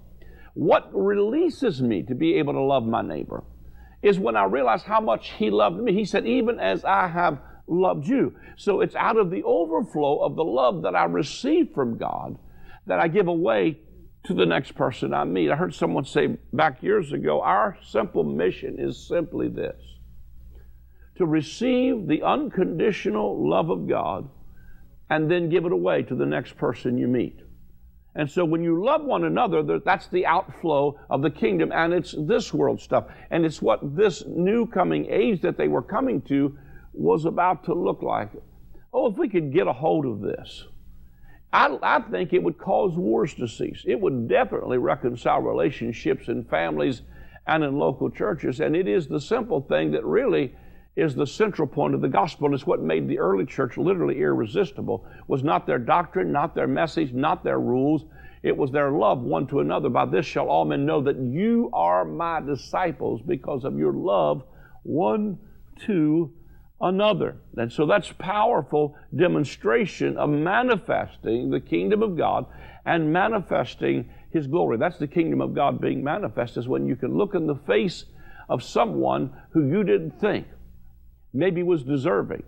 What 0.53 0.89
releases 0.93 1.81
me 1.81 2.03
to 2.03 2.15
be 2.15 2.35
able 2.35 2.53
to 2.53 2.61
love 2.61 2.85
my 2.85 3.01
neighbor 3.01 3.43
is 4.01 4.19
when 4.19 4.35
I 4.35 4.45
realize 4.45 4.83
how 4.83 4.99
much 4.99 5.31
he 5.31 5.49
loved 5.49 5.77
me. 5.77 5.93
He 5.93 6.05
said, 6.05 6.25
even 6.25 6.59
as 6.59 6.83
I 6.83 7.07
have 7.07 7.39
loved 7.67 8.07
you. 8.07 8.35
So 8.57 8.81
it's 8.81 8.95
out 8.95 9.17
of 9.17 9.31
the 9.31 9.43
overflow 9.43 10.19
of 10.19 10.35
the 10.35 10.43
love 10.43 10.83
that 10.83 10.95
I 10.95 11.05
receive 11.05 11.69
from 11.73 11.97
God 11.97 12.37
that 12.85 12.99
I 12.99 13.07
give 13.07 13.27
away 13.27 13.79
to 14.25 14.33
the 14.33 14.45
next 14.45 14.73
person 14.75 15.13
I 15.13 15.23
meet. 15.25 15.51
I 15.51 15.55
heard 15.55 15.73
someone 15.73 16.05
say 16.05 16.37
back 16.53 16.81
years 16.81 17.11
ago 17.11 17.41
our 17.41 17.77
simple 17.83 18.23
mission 18.23 18.77
is 18.79 19.07
simply 19.07 19.49
this 19.49 19.81
to 21.17 21.25
receive 21.25 22.07
the 22.07 22.23
unconditional 22.23 23.47
love 23.47 23.69
of 23.69 23.87
God 23.87 24.29
and 25.09 25.29
then 25.29 25.49
give 25.49 25.65
it 25.65 25.71
away 25.71 26.01
to 26.03 26.15
the 26.15 26.25
next 26.25 26.57
person 26.57 26.97
you 26.97 27.07
meet. 27.07 27.39
And 28.15 28.29
so 28.29 28.45
when 28.45 28.63
you 28.63 28.83
love 28.83 29.03
one 29.03 29.23
another, 29.23 29.79
that's 29.79 30.07
the 30.07 30.25
outflow 30.25 30.99
of 31.09 31.21
the 31.21 31.31
kingdom, 31.31 31.71
and 31.71 31.93
it's 31.93 32.13
this 32.17 32.53
world 32.53 32.79
stuff. 32.79 33.05
And 33.31 33.43
it's 33.43 33.61
what 33.61 33.95
this 33.95 34.23
new 34.27 34.67
coming 34.67 35.07
age 35.09 35.41
that 35.41 35.57
they 35.57 35.67
were 35.67 35.81
coming 35.81 36.21
to 36.23 36.57
was 36.93 37.25
about 37.25 37.63
to 37.65 37.73
look 37.73 38.03
like. 38.03 38.29
Oh, 38.93 39.11
if 39.11 39.17
we 39.17 39.29
could 39.29 39.51
get 39.51 39.67
a 39.67 39.73
hold 39.73 40.05
of 40.05 40.21
this. 40.21 40.65
I, 41.53 41.77
I, 41.83 41.99
think 42.01 42.33
it 42.33 42.41
would 42.41 42.57
cause 42.57 42.97
wars 42.97 43.35
to 43.35 43.47
cease. 43.47 43.83
It 43.85 44.01
would 44.01 44.27
definitely 44.27 44.79
reconcile 44.79 45.39
relationships 45.39 46.27
in 46.27 46.43
families 46.45 47.03
and 47.45 47.63
in 47.63 47.77
local 47.77 48.09
churches. 48.09 48.59
And 48.59 48.75
it 48.75 48.87
is 48.87 49.07
the 49.07 49.21
simple 49.21 49.61
thing 49.61 49.91
that 49.91 50.03
really 50.03 50.55
is 50.95 51.13
the 51.13 51.27
central 51.27 51.67
point 51.67 51.93
of 51.93 52.01
the 52.01 52.07
gospel. 52.07 52.47
And 52.47 52.55
it's 52.55 52.65
what 52.65 52.81
made 52.81 53.07
the 53.07 53.19
early 53.19 53.45
church 53.45 53.77
literally 53.77 54.19
irresistible. 54.19 55.05
Was 55.27 55.43
not 55.43 55.67
their 55.67 55.77
doctrine, 55.77 56.31
not 56.31 56.55
their 56.55 56.67
message, 56.67 57.13
not 57.13 57.43
their 57.43 57.59
rules. 57.59 58.05
It 58.41 58.57
was 58.57 58.71
their 58.71 58.91
love 58.91 59.21
one 59.21 59.45
to 59.47 59.59
another. 59.59 59.89
By 59.89 60.05
this 60.05 60.25
shall 60.25 60.49
all 60.49 60.65
men 60.65 60.87
know 60.87 61.01
that 61.01 61.19
you 61.19 61.69
are 61.71 62.03
my 62.03 62.41
disciples 62.41 63.21
because 63.21 63.63
of 63.63 63.77
your 63.77 63.93
love 63.93 64.43
one 64.81 65.37
to 65.85 66.33
another. 66.83 67.37
And 67.57 67.71
so 67.71 67.85
that's 67.85 68.11
powerful 68.11 68.95
demonstration 69.15 70.17
of 70.17 70.29
manifesting 70.29 71.49
the 71.49 71.59
kingdom 71.59 72.03
of 72.03 72.17
God 72.17 72.45
and 72.85 73.11
manifesting 73.11 74.09
his 74.31 74.47
glory. 74.47 74.77
That's 74.77 74.99
the 74.99 75.07
kingdom 75.07 75.41
of 75.41 75.55
God 75.55 75.81
being 75.81 76.03
manifest 76.03 76.57
is 76.57 76.67
when 76.67 76.87
you 76.87 76.95
can 76.95 77.17
look 77.17 77.33
in 77.33 77.47
the 77.47 77.55
face 77.55 78.05
of 78.49 78.61
someone 78.61 79.31
who 79.51 79.67
you 79.67 79.83
didn't 79.83 80.19
think 80.19 80.47
maybe 81.33 81.63
was 81.63 81.83
deserving 81.83 82.43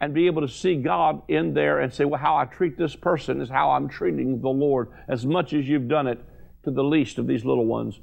and 0.00 0.12
be 0.12 0.26
able 0.26 0.42
to 0.42 0.48
see 0.48 0.76
God 0.76 1.22
in 1.28 1.54
there 1.54 1.80
and 1.80 1.92
say, 1.92 2.04
well, 2.04 2.20
how 2.20 2.36
I 2.36 2.46
treat 2.46 2.76
this 2.76 2.96
person 2.96 3.40
is 3.40 3.48
how 3.48 3.70
I'm 3.70 3.88
treating 3.88 4.40
the 4.40 4.48
Lord 4.48 4.88
as 5.08 5.24
much 5.24 5.52
as 5.52 5.68
you've 5.68 5.88
done 5.88 6.06
it 6.06 6.18
to 6.64 6.70
the 6.70 6.82
least 6.82 7.18
of 7.18 7.26
these 7.26 7.44
little 7.44 7.66
ones 7.66 8.00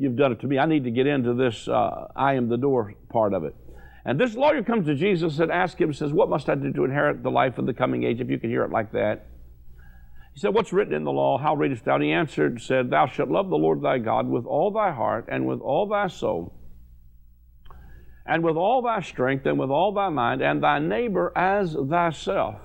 you've 0.00 0.16
done 0.16 0.32
it 0.32 0.40
to 0.40 0.46
me. 0.46 0.58
I 0.58 0.64
need 0.64 0.84
to 0.84 0.90
get 0.90 1.06
into 1.06 1.34
this 1.34 1.68
uh, 1.68 2.08
I 2.16 2.34
am 2.34 2.48
the 2.48 2.56
door 2.56 2.94
part 3.10 3.34
of 3.34 3.44
it. 3.44 3.54
And 4.04 4.18
this 4.18 4.34
lawyer 4.34 4.62
comes 4.62 4.86
to 4.86 4.94
Jesus 4.94 5.38
and 5.38 5.52
asks 5.52 5.80
him, 5.80 5.92
says, 5.92 6.12
What 6.12 6.30
must 6.30 6.48
I 6.48 6.54
do 6.54 6.72
to 6.72 6.84
inherit 6.84 7.22
the 7.22 7.30
life 7.30 7.58
of 7.58 7.66
the 7.66 7.74
coming 7.74 8.04
age? 8.04 8.20
If 8.20 8.30
you 8.30 8.38
can 8.38 8.50
hear 8.50 8.64
it 8.64 8.70
like 8.70 8.92
that. 8.92 9.26
He 10.34 10.40
said, 10.40 10.54
What's 10.54 10.72
written 10.72 10.94
in 10.94 11.04
the 11.04 11.12
law? 11.12 11.38
How 11.38 11.54
readest 11.54 11.84
thou? 11.84 11.96
And 11.96 12.04
he 12.04 12.12
answered, 12.12 12.62
said, 12.62 12.90
Thou 12.90 13.06
shalt 13.06 13.28
love 13.28 13.50
the 13.50 13.56
Lord 13.56 13.82
thy 13.82 13.98
God 13.98 14.28
with 14.28 14.46
all 14.46 14.70
thy 14.70 14.92
heart 14.92 15.26
and 15.28 15.46
with 15.46 15.60
all 15.60 15.86
thy 15.86 16.06
soul 16.06 16.54
and 18.30 18.44
with 18.44 18.56
all 18.56 18.80
thy 18.80 19.00
strength 19.00 19.44
and 19.44 19.58
with 19.58 19.70
all 19.70 19.92
thy 19.92 20.08
mind, 20.08 20.40
and 20.40 20.62
thy 20.62 20.78
neighbor 20.78 21.32
as 21.36 21.74
thyself. 21.74 22.60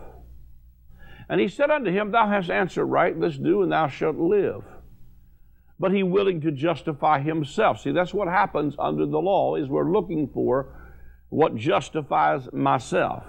And 1.28 1.42
he 1.42 1.48
said 1.48 1.72
unto 1.72 1.92
him, 1.92 2.12
Thou 2.12 2.28
hast 2.28 2.52
answered 2.52 2.86
right, 2.86 3.20
this 3.20 3.36
do, 3.36 3.64
and 3.64 3.72
thou 3.72 3.88
shalt 3.88 4.18
live. 4.18 4.64
But 5.80 5.92
he 5.92 6.04
willing 6.04 6.40
to 6.42 6.52
justify 6.52 7.20
himself. 7.20 7.82
See, 7.82 7.92
that's 7.92 8.14
what 8.14 8.28
happens 8.28 8.76
under 8.78 9.08
the 9.08 9.18
law, 9.18 9.56
is 9.56 9.68
we're 9.68 9.92
looking 9.92 10.30
for 10.32 10.85
what 11.30 11.56
justifies 11.56 12.52
myself. 12.54 13.24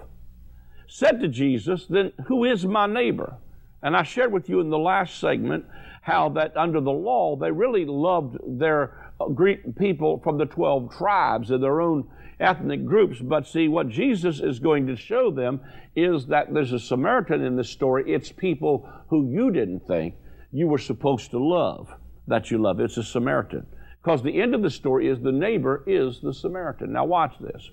Said 0.88 1.21
to 1.21 1.29
Jesus, 1.29 1.87
Then 1.87 2.12
who 2.26 2.45
is 2.45 2.65
my 2.65 2.87
neighbor? 2.87 3.37
And 3.83 3.97
I 3.97 4.03
shared 4.03 4.33
with 4.33 4.49
you 4.49 4.61
in 4.61 4.71
the 4.71 4.79
last 4.79 5.19
segment 5.19 5.65
how 6.03 6.29
that 6.31 6.57
under 6.57 6.81
the 6.81 6.93
law 6.93 7.37
they 7.37 7.50
really 7.50 7.85
loved 7.85 8.38
their 8.47 9.12
uh, 9.21 9.26
Greek 9.29 9.76
people 9.76 10.21
from 10.23 10.38
the 10.38 10.47
12 10.47 10.97
tribes 10.97 11.50
and 11.50 11.62
their 11.62 11.81
own 11.81 12.09
ethnic 12.38 12.85
groups. 12.85 13.19
But 13.21 13.47
see, 13.47 13.69
what 13.69 13.88
Jesus 13.88 14.41
is 14.41 14.59
going 14.59 14.87
to 14.87 14.97
show 14.97 15.31
them 15.31 15.61
is 15.95 16.26
that 16.26 16.53
there's 16.53 16.73
a 16.73 16.79
Samaritan 16.79 17.43
in 17.43 17.57
this 17.57 17.71
story. 17.71 18.12
It's 18.12 18.31
people 18.31 18.88
who 19.09 19.29
you 19.29 19.50
didn't 19.50 19.87
think 19.87 20.15
you 20.53 20.69
were 20.69 20.79
supposed 20.79 21.31
to 21.33 21.38
love 21.38 21.93
that 22.29 22.50
you 22.50 22.59
love. 22.59 22.81
It's 22.81 22.97
a 22.97 23.03
Samaritan. 23.03 23.67
Because 24.03 24.23
the 24.23 24.41
end 24.41 24.55
of 24.55 24.62
the 24.62 24.71
story 24.71 25.09
is 25.09 25.21
the 25.21 25.33
neighbor 25.33 25.83
is 25.87 26.21
the 26.21 26.33
Samaritan. 26.33 26.93
Now, 26.93 27.05
watch 27.05 27.35
this. 27.41 27.71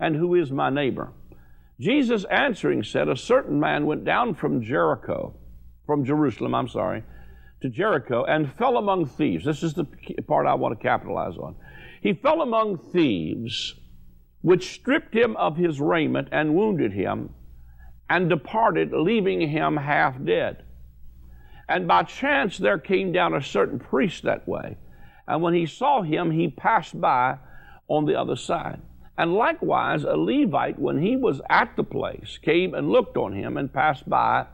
And 0.00 0.16
who 0.16 0.34
is 0.34 0.50
my 0.50 0.70
neighbor? 0.70 1.12
Jesus 1.78 2.24
answering 2.24 2.82
said, 2.82 3.08
A 3.08 3.16
certain 3.16 3.60
man 3.60 3.86
went 3.86 4.04
down 4.04 4.34
from 4.34 4.62
Jericho, 4.62 5.34
from 5.86 6.04
Jerusalem, 6.04 6.54
I'm 6.54 6.68
sorry, 6.68 7.04
to 7.62 7.68
Jericho 7.68 8.24
and 8.24 8.52
fell 8.54 8.78
among 8.78 9.06
thieves. 9.06 9.44
This 9.44 9.62
is 9.62 9.74
the 9.74 9.84
part 10.26 10.46
I 10.46 10.54
want 10.54 10.78
to 10.78 10.82
capitalize 10.82 11.36
on. 11.36 11.56
He 12.02 12.14
fell 12.14 12.40
among 12.40 12.78
thieves, 12.92 13.74
which 14.40 14.72
stripped 14.72 15.14
him 15.14 15.36
of 15.36 15.56
his 15.56 15.80
raiment 15.80 16.28
and 16.32 16.54
wounded 16.54 16.92
him, 16.92 17.34
and 18.08 18.28
departed, 18.28 18.92
leaving 18.92 19.48
him 19.48 19.76
half 19.76 20.22
dead. 20.24 20.64
And 21.68 21.86
by 21.86 22.02
chance 22.02 22.58
there 22.58 22.78
came 22.78 23.12
down 23.12 23.34
a 23.34 23.42
certain 23.42 23.78
priest 23.78 24.24
that 24.24 24.48
way, 24.48 24.78
and 25.28 25.42
when 25.42 25.54
he 25.54 25.66
saw 25.66 26.02
him, 26.02 26.30
he 26.30 26.48
passed 26.48 26.98
by 27.00 27.38
on 27.86 28.06
the 28.06 28.18
other 28.18 28.36
side. 28.36 28.80
And 29.20 29.34
likewise, 29.34 30.04
a 30.04 30.16
Levite, 30.16 30.78
when 30.78 31.02
he 31.02 31.14
was 31.14 31.42
at 31.50 31.76
the 31.76 31.84
place, 31.84 32.38
came 32.42 32.72
and 32.72 32.88
looked 32.90 33.18
on 33.18 33.34
him 33.34 33.56
and 33.58 33.72
passed 33.72 34.08
by 34.08 34.46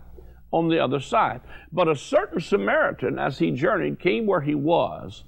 on 0.50 0.68
the 0.68 0.80
other 0.80 0.99
side. 0.99 1.40
But 1.70 1.88
a 1.88 1.94
certain 1.94 2.40
Samaritan, 2.40 3.18
as 3.18 3.38
he 3.38 3.52
journeyed, 3.52 4.00
came 4.00 4.26
where 4.26 4.40
he 4.40 4.54
was 4.56 5.23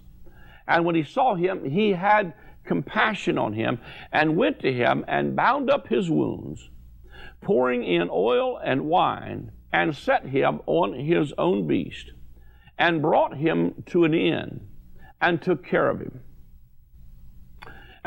and 0.68 0.84
when 0.84 0.94
he 0.94 1.02
saw 1.02 1.34
him, 1.34 1.70
he 1.70 1.92
had 1.92 2.34
compassion 2.64 3.38
on 3.38 3.54
him 3.54 3.80
and 4.12 4.36
went 4.36 4.60
to 4.60 4.72
him 4.72 5.04
and 5.08 5.34
bound 5.34 5.70
up 5.70 5.88
his 5.88 6.10
wounds, 6.10 6.68
pouring 7.40 7.82
in 7.82 8.10
oil 8.12 8.58
and 8.62 8.84
wine, 8.84 9.50
and 9.72 9.96
set 9.96 10.26
him 10.26 10.60
on 10.66 10.92
his 10.92 11.32
own 11.38 11.66
beast, 11.66 12.12
and 12.78 13.00
brought 13.00 13.38
him 13.38 13.82
to 13.86 14.04
an 14.04 14.12
inn, 14.12 14.68
and 15.20 15.40
took 15.40 15.64
care 15.64 15.88
of 15.88 16.00
him. 16.00 16.20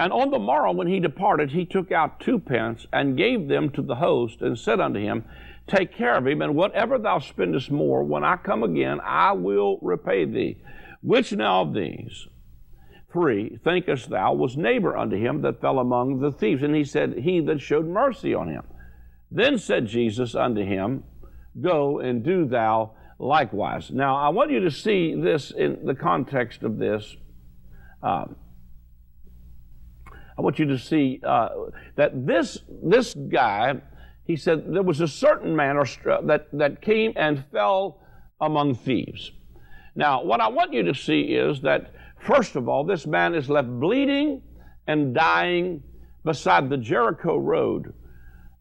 And 0.01 0.11
on 0.11 0.31
the 0.31 0.39
morrow, 0.39 0.71
when 0.71 0.87
he 0.87 0.99
departed, 0.99 1.51
he 1.51 1.63
took 1.63 1.91
out 1.91 2.19
two 2.19 2.39
pence 2.39 2.87
and 2.91 3.15
gave 3.15 3.47
them 3.47 3.69
to 3.69 3.83
the 3.83 3.97
host, 3.97 4.41
and 4.41 4.57
said 4.57 4.79
unto 4.79 4.99
him, 4.99 5.25
Take 5.67 5.93
care 5.93 6.17
of 6.17 6.25
him, 6.25 6.41
and 6.41 6.55
whatever 6.55 6.97
thou 6.97 7.19
spendest 7.19 7.69
more, 7.69 8.03
when 8.03 8.23
I 8.23 8.37
come 8.37 8.63
again, 8.63 8.99
I 9.05 9.33
will 9.33 9.77
repay 9.83 10.25
thee. 10.25 10.57
Which 11.03 11.31
now 11.33 11.61
of 11.61 11.75
these 11.75 12.27
3 13.11 13.59
Thinkest 13.63 14.09
thou 14.09 14.33
was 14.33 14.57
neighbor 14.57 14.97
unto 14.97 15.17
him 15.17 15.43
that 15.43 15.61
fell 15.61 15.77
among 15.77 16.19
the 16.19 16.31
thieves? 16.31 16.63
And 16.63 16.75
he 16.75 16.83
said, 16.83 17.19
He 17.19 17.39
that 17.41 17.61
showed 17.61 17.85
mercy 17.85 18.33
on 18.33 18.47
him. 18.47 18.63
Then 19.29 19.59
said 19.59 19.85
Jesus 19.85 20.33
unto 20.33 20.65
him, 20.65 21.03
Go 21.61 21.99
and 21.99 22.23
do 22.23 22.47
thou 22.47 22.93
likewise. 23.19 23.91
Now, 23.91 24.17
I 24.17 24.29
want 24.29 24.49
you 24.49 24.61
to 24.61 24.71
see 24.71 25.13
this 25.13 25.51
in 25.51 25.85
the 25.85 25.93
context 25.93 26.63
of 26.63 26.79
this. 26.79 27.17
Um, 28.01 28.35
I 30.41 30.43
want 30.43 30.59
you 30.59 30.65
to 30.65 30.77
see 30.77 31.21
uh, 31.23 31.49
that 31.95 32.25
this, 32.25 32.57
this 32.83 33.13
guy, 33.13 33.81
he 34.25 34.35
said, 34.35 34.73
there 34.73 34.83
was 34.83 34.99
a 34.99 35.07
certain 35.07 35.55
man 35.55 35.77
or, 35.77 35.85
that, 36.25 36.47
that 36.53 36.81
came 36.81 37.13
and 37.15 37.45
fell 37.51 38.01
among 38.39 38.75
thieves. 38.75 39.31
Now, 39.95 40.23
what 40.23 40.41
I 40.41 40.47
want 40.47 40.73
you 40.73 40.83
to 40.83 40.95
see 40.95 41.21
is 41.21 41.61
that 41.61 41.93
First 42.21 42.55
of 42.55 42.69
all, 42.69 42.83
this 42.83 43.07
man 43.07 43.33
is 43.33 43.49
left 43.49 43.67
bleeding 43.67 44.43
and 44.87 45.13
dying 45.13 45.81
beside 46.23 46.69
the 46.69 46.77
Jericho 46.77 47.37
road. 47.37 47.93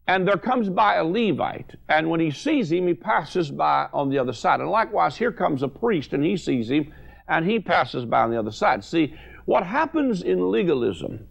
And 0.07 0.27
there 0.27 0.37
comes 0.37 0.67
by 0.67 0.95
a 0.95 1.03
Levite, 1.03 1.75
and 1.87 2.09
when 2.09 2.19
he 2.19 2.31
sees 2.31 2.71
him, 2.71 2.87
he 2.87 2.95
passes 2.95 3.51
by 3.51 3.87
on 3.93 4.09
the 4.09 4.17
other 4.17 4.33
side. 4.33 4.59
And 4.59 4.69
likewise, 4.69 5.15
here 5.15 5.31
comes 5.31 5.61
a 5.61 5.67
priest, 5.67 6.13
and 6.13 6.23
he 6.23 6.35
sees 6.35 6.71
him, 6.71 6.91
and 7.27 7.45
he 7.45 7.59
passes 7.59 8.03
by 8.03 8.21
on 8.23 8.31
the 8.31 8.39
other 8.39 8.51
side. 8.51 8.83
See, 8.83 9.13
what 9.45 9.63
happens 9.63 10.23
in 10.23 10.49
legalism 10.51 11.27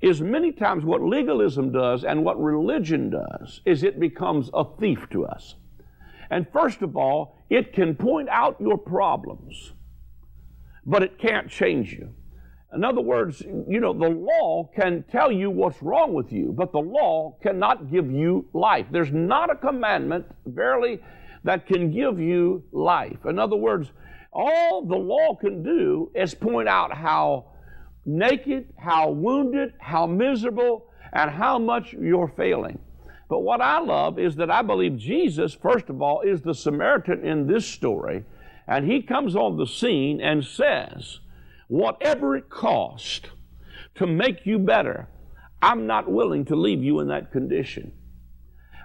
is 0.00 0.20
many 0.20 0.52
times 0.52 0.84
what 0.84 1.02
legalism 1.02 1.72
does 1.72 2.04
and 2.04 2.24
what 2.24 2.40
religion 2.40 3.10
does 3.10 3.60
is 3.64 3.82
it 3.82 4.00
becomes 4.00 4.50
a 4.54 4.64
thief 4.78 5.08
to 5.10 5.26
us. 5.26 5.56
And 6.30 6.46
first 6.52 6.82
of 6.82 6.96
all, 6.96 7.36
it 7.50 7.72
can 7.72 7.94
point 7.94 8.28
out 8.28 8.56
your 8.60 8.78
problems 8.78 9.72
but 10.86 11.02
it 11.02 11.18
can't 11.18 11.48
change 11.48 11.92
you. 11.92 12.10
In 12.72 12.84
other 12.84 13.00
words, 13.00 13.40
you 13.40 13.80
know, 13.80 13.92
the 13.92 14.08
law 14.08 14.70
can 14.74 15.04
tell 15.10 15.32
you 15.32 15.50
what's 15.50 15.82
wrong 15.82 16.14
with 16.14 16.32
you, 16.32 16.52
but 16.56 16.70
the 16.72 16.78
law 16.78 17.36
cannot 17.42 17.90
give 17.90 18.10
you 18.10 18.48
life. 18.52 18.86
There's 18.92 19.10
not 19.10 19.50
a 19.50 19.56
commandment, 19.56 20.26
verily, 20.46 21.00
that 21.42 21.66
can 21.66 21.90
give 21.90 22.20
you 22.20 22.62
life. 22.70 23.24
In 23.24 23.38
other 23.38 23.56
words, 23.56 23.90
all 24.32 24.82
the 24.82 24.96
law 24.96 25.34
can 25.34 25.64
do 25.64 26.12
is 26.14 26.32
point 26.32 26.68
out 26.68 26.96
how 26.96 27.46
naked, 28.04 28.72
how 28.78 29.10
wounded, 29.10 29.74
how 29.78 30.06
miserable, 30.06 30.86
and 31.12 31.30
how 31.30 31.58
much 31.58 31.92
you're 31.92 32.32
failing. 32.36 32.78
But 33.28 33.40
what 33.40 33.60
I 33.60 33.78
love 33.80 34.18
is 34.18 34.36
that 34.36 34.50
I 34.50 34.62
believe 34.62 34.96
Jesus, 34.96 35.54
first 35.54 35.88
of 35.88 36.02
all, 36.02 36.20
is 36.22 36.42
the 36.42 36.54
Samaritan 36.54 37.24
in 37.24 37.46
this 37.46 37.66
story 37.66 38.24
and 38.70 38.86
he 38.86 39.02
comes 39.02 39.34
on 39.34 39.56
the 39.56 39.66
scene 39.66 40.20
and 40.20 40.44
says, 40.44 41.18
Whatever 41.66 42.36
it 42.36 42.48
costs 42.48 43.28
to 43.96 44.06
make 44.06 44.46
you 44.46 44.60
better, 44.60 45.08
I'm 45.60 45.88
not 45.88 46.08
willing 46.08 46.44
to 46.46 46.56
leave 46.56 46.82
you 46.82 47.00
in 47.00 47.08
that 47.08 47.32
condition. 47.32 47.92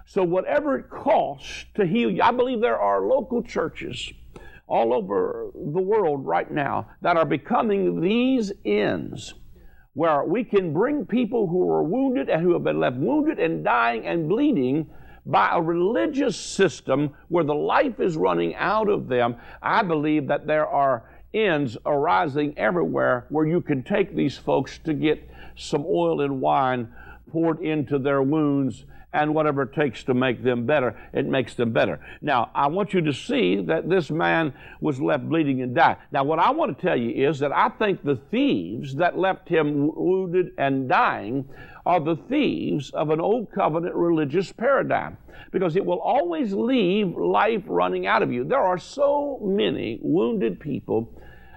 So, 0.07 0.23
whatever 0.23 0.77
it 0.79 0.89
costs 0.89 1.65
to 1.75 1.85
heal 1.85 2.09
you, 2.09 2.23
I 2.23 2.31
believe 2.31 2.61
there 2.61 2.79
are 2.79 3.07
local 3.07 3.43
churches 3.43 4.11
all 4.67 4.93
over 4.93 5.51
the 5.53 5.81
world 5.81 6.25
right 6.25 6.51
now 6.51 6.87
that 7.01 7.17
are 7.17 7.25
becoming 7.25 8.01
these 8.01 8.51
ends 8.65 9.33
where 9.93 10.23
we 10.25 10.43
can 10.43 10.73
bring 10.73 11.05
people 11.05 11.47
who 11.47 11.69
are 11.69 11.83
wounded 11.83 12.29
and 12.29 12.41
who 12.41 12.53
have 12.53 12.63
been 12.63 12.79
left 12.79 12.97
wounded 12.97 13.39
and 13.39 13.63
dying 13.63 14.05
and 14.05 14.27
bleeding 14.27 14.89
by 15.25 15.49
a 15.53 15.61
religious 15.61 16.37
system 16.37 17.13
where 17.29 17.43
the 17.43 17.55
life 17.55 17.99
is 17.99 18.15
running 18.17 18.53
out 18.55 18.89
of 18.89 19.07
them, 19.07 19.35
I 19.61 19.81
believe 19.81 20.27
that 20.27 20.45
there 20.45 20.67
are 20.67 21.09
ends 21.33 21.77
arising 21.85 22.57
everywhere 22.57 23.25
where 23.29 23.47
you 23.47 23.61
can 23.61 23.83
take 23.83 24.15
these 24.15 24.37
folks 24.37 24.77
to 24.79 24.93
get 24.93 25.27
some 25.55 25.85
oil 25.87 26.21
and 26.21 26.41
wine 26.41 26.93
poured 27.31 27.61
into 27.61 27.97
their 27.97 28.21
wounds 28.21 28.85
and 29.15 29.33
whatever 29.33 29.61
it 29.63 29.73
takes 29.73 30.03
to 30.03 30.13
make 30.13 30.43
them 30.43 30.65
better, 30.65 30.93
it 31.13 31.25
makes 31.25 31.55
them 31.55 31.71
better. 31.71 31.99
Now, 32.21 32.51
I 32.53 32.67
want 32.67 32.93
you 32.93 32.99
to 33.01 33.13
see 33.13 33.61
that 33.61 33.89
this 33.89 34.11
man 34.11 34.53
was 34.81 34.99
left 34.99 35.27
bleeding 35.29 35.61
and 35.61 35.73
died. 35.73 35.97
Now, 36.11 36.25
what 36.25 36.37
I 36.37 36.51
want 36.51 36.77
to 36.77 36.85
tell 36.85 36.97
you 36.97 37.29
is 37.29 37.39
that 37.39 37.53
I 37.53 37.69
think 37.69 38.03
the 38.03 38.19
thieves 38.29 38.93
that 38.95 39.17
left 39.17 39.47
him 39.47 39.87
wounded 39.95 40.51
and 40.57 40.89
dying 40.89 41.47
are 41.85 42.01
the 42.01 42.17
thieves 42.27 42.89
of 42.91 43.09
an 43.09 43.21
old 43.21 43.51
covenant 43.53 43.95
religious 43.95 44.51
paradigm 44.51 45.17
because 45.51 45.77
it 45.77 45.85
will 45.85 46.01
always 46.01 46.51
leave 46.51 47.15
life 47.15 47.63
running 47.67 48.07
out 48.07 48.21
of 48.21 48.33
you. 48.33 48.43
There 48.43 48.59
are 48.59 48.77
so 48.77 49.39
many 49.41 49.97
wounded 50.01 50.59
people 50.59 51.09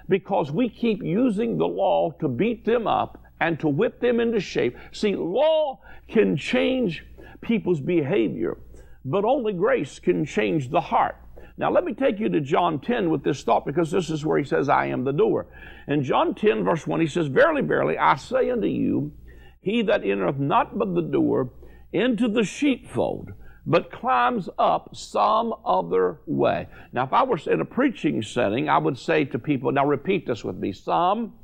because 0.08 0.52
we 0.52 0.68
keep 0.68 1.02
using 1.02 1.58
the 1.58 1.66
law 1.66 2.12
to 2.20 2.28
beat 2.28 2.64
them 2.64 2.86
up 2.86 3.20
and 3.40 3.58
to 3.60 3.68
whip 3.68 4.00
them 4.00 4.20
into 4.20 4.38
shape. 4.38 4.76
See, 4.92 5.16
law 5.16 5.80
can 6.08 6.36
change 6.36 7.04
people's 7.40 7.80
behavior, 7.80 8.58
but 9.04 9.24
only 9.24 9.52
grace 9.52 9.98
can 9.98 10.24
change 10.24 10.70
the 10.70 10.80
heart. 10.80 11.16
Now, 11.56 11.72
let 11.72 11.84
me 11.84 11.92
take 11.92 12.20
you 12.20 12.28
to 12.28 12.40
John 12.40 12.78
10 12.80 13.10
with 13.10 13.24
this 13.24 13.42
thought 13.42 13.66
because 13.66 13.90
this 13.90 14.10
is 14.10 14.24
where 14.24 14.38
he 14.38 14.44
says, 14.44 14.68
I 14.68 14.86
am 14.86 15.04
the 15.04 15.12
door. 15.12 15.46
In 15.88 16.04
John 16.04 16.34
10, 16.34 16.62
verse 16.62 16.86
1, 16.86 17.00
he 17.00 17.06
says, 17.08 17.26
Verily, 17.26 17.62
verily, 17.62 17.98
I 17.98 18.14
say 18.14 18.48
unto 18.50 18.68
you, 18.68 19.12
he 19.60 19.82
that 19.82 20.04
entereth 20.04 20.38
not 20.38 20.78
by 20.78 20.86
the 20.86 21.02
door 21.02 21.50
into 21.92 22.28
the 22.28 22.44
sheepfold, 22.44 23.32
but 23.66 23.90
climbs 23.90 24.48
up 24.56 24.94
some 24.94 25.52
other 25.64 26.20
way. 26.26 26.68
Now, 26.92 27.04
if 27.04 27.12
I 27.12 27.24
were 27.24 27.40
in 27.46 27.60
a 27.60 27.64
preaching 27.64 28.22
setting, 28.22 28.68
I 28.68 28.78
would 28.78 28.96
say 28.96 29.24
to 29.24 29.38
people, 29.38 29.72
now 29.72 29.84
repeat 29.84 30.26
this 30.26 30.44
with 30.44 30.56
me, 30.56 30.72
some 30.72 31.34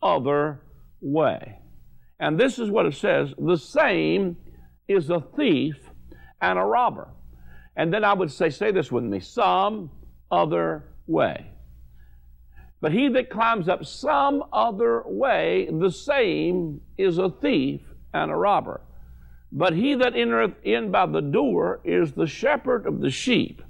other 0.00 0.60
way. 1.00 1.58
And 2.20 2.38
this 2.38 2.58
is 2.58 2.70
what 2.70 2.86
it 2.86 2.94
says 2.94 3.34
the 3.38 3.56
same 3.56 4.36
is 4.88 5.10
a 5.10 5.20
thief 5.36 5.76
and 6.40 6.58
a 6.58 6.62
robber. 6.62 7.08
And 7.76 7.92
then 7.92 8.04
I 8.04 8.14
would 8.14 8.32
say, 8.32 8.50
say 8.50 8.72
this 8.72 8.90
with 8.90 9.04
me 9.04 9.20
some 9.20 9.90
other 10.30 10.84
way. 11.06 11.52
But 12.80 12.92
he 12.92 13.08
that 13.08 13.30
climbs 13.30 13.68
up 13.68 13.84
some 13.84 14.44
other 14.52 15.02
way, 15.04 15.68
the 15.70 15.90
same 15.90 16.80
is 16.96 17.18
a 17.18 17.30
thief 17.30 17.80
and 18.14 18.30
a 18.30 18.36
robber. 18.36 18.80
But 19.50 19.74
he 19.74 19.94
that 19.94 20.14
entereth 20.14 20.54
in 20.62 20.90
by 20.90 21.06
the 21.06 21.20
door 21.20 21.80
is 21.84 22.12
the 22.12 22.26
shepherd 22.26 22.86
of 22.86 23.00
the 23.00 23.10
sheep. 23.10 23.62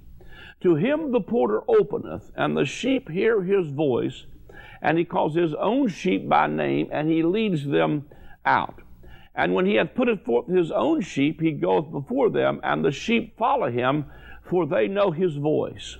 To 0.62 0.74
him 0.74 1.12
the 1.12 1.20
porter 1.20 1.62
openeth, 1.68 2.32
and 2.36 2.56
the 2.56 2.64
sheep 2.64 3.08
hear 3.08 3.42
his 3.42 3.68
voice, 3.68 4.26
and 4.82 4.98
he 4.98 5.04
calls 5.04 5.34
his 5.34 5.54
own 5.54 5.88
sheep 5.88 6.28
by 6.28 6.48
name, 6.48 6.88
and 6.90 7.08
he 7.08 7.22
leads 7.22 7.64
them 7.64 8.08
out. 8.44 8.80
And 9.34 9.54
when 9.54 9.66
he 9.66 9.76
hath 9.76 9.94
put 9.94 10.08
forth 10.24 10.48
his 10.48 10.70
own 10.70 11.00
sheep, 11.00 11.40
he 11.40 11.52
goeth 11.52 11.90
before 11.90 12.30
them, 12.30 12.60
and 12.62 12.84
the 12.84 12.90
sheep 12.90 13.36
follow 13.38 13.70
him, 13.70 14.06
for 14.42 14.66
they 14.66 14.88
know 14.88 15.10
his 15.10 15.36
voice. 15.36 15.98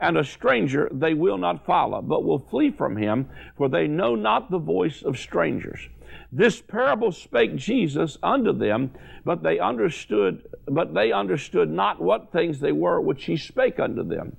And 0.00 0.16
a 0.16 0.24
stranger 0.24 0.88
they 0.92 1.14
will 1.14 1.38
not 1.38 1.66
follow, 1.66 2.02
but 2.02 2.24
will 2.24 2.38
flee 2.38 2.70
from 2.70 2.96
him, 2.96 3.28
for 3.56 3.68
they 3.68 3.86
know 3.86 4.14
not 4.14 4.50
the 4.50 4.58
voice 4.58 5.02
of 5.02 5.18
strangers. 5.18 5.88
This 6.30 6.60
parable 6.60 7.12
spake 7.12 7.56
Jesus 7.56 8.16
unto 8.22 8.52
them, 8.52 8.92
but 9.24 9.42
they 9.42 9.58
understood, 9.58 10.42
but 10.66 10.94
they 10.94 11.12
understood 11.12 11.70
not 11.70 12.00
what 12.00 12.32
things 12.32 12.58
they 12.58 12.72
were 12.72 13.00
which 13.00 13.24
he 13.24 13.36
spake 13.36 13.78
unto 13.78 14.02
them. 14.02 14.36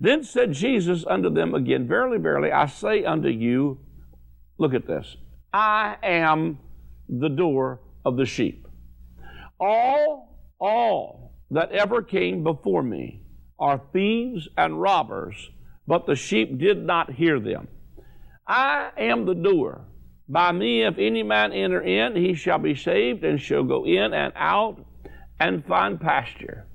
Then 0.00 0.22
said 0.22 0.52
Jesus 0.52 1.04
unto 1.06 1.30
them 1.30 1.54
again, 1.54 1.88
Verily, 1.88 2.18
verily, 2.18 2.52
I 2.52 2.66
say 2.66 3.04
unto 3.04 3.28
you, 3.28 3.78
look 4.58 4.74
at 4.74 4.86
this, 4.86 5.16
I 5.52 5.96
am 6.02 6.58
the 7.08 7.28
door 7.28 7.80
of 8.04 8.16
the 8.16 8.26
sheep. 8.26 8.66
All, 9.60 10.38
all 10.60 11.32
that 11.50 11.72
ever 11.72 12.02
came 12.02 12.44
before 12.44 12.82
me 12.82 13.22
are 13.58 13.80
thieves 13.92 14.48
and 14.56 14.80
robbers, 14.80 15.50
but 15.86 16.06
the 16.06 16.14
sheep 16.14 16.58
did 16.58 16.84
not 16.84 17.12
hear 17.12 17.40
them. 17.40 17.68
I 18.46 18.90
am 18.96 19.26
the 19.26 19.34
door. 19.34 19.84
By 20.28 20.52
me, 20.52 20.82
if 20.82 20.98
any 20.98 21.22
man 21.22 21.52
enter 21.52 21.80
in, 21.80 22.14
he 22.14 22.34
shall 22.34 22.58
be 22.58 22.74
saved, 22.74 23.24
and 23.24 23.40
shall 23.40 23.64
go 23.64 23.84
in 23.86 24.12
and 24.12 24.32
out 24.36 24.84
and 25.40 25.64
find 25.64 26.00
pasture. 26.00 26.66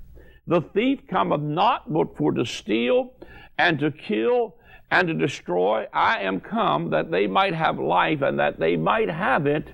The 0.46 0.60
thief 0.60 1.00
cometh 1.08 1.40
not 1.40 1.92
but 1.92 2.16
for 2.16 2.32
to 2.32 2.44
steal 2.44 3.12
and 3.56 3.78
to 3.78 3.90
kill 3.90 4.56
and 4.90 5.08
to 5.08 5.14
destroy. 5.14 5.86
I 5.92 6.20
am 6.20 6.40
come 6.40 6.90
that 6.90 7.10
they 7.10 7.26
might 7.26 7.54
have 7.54 7.78
life 7.78 8.22
and 8.22 8.38
that 8.38 8.58
they 8.58 8.76
might 8.76 9.08
have 9.08 9.46
it 9.46 9.68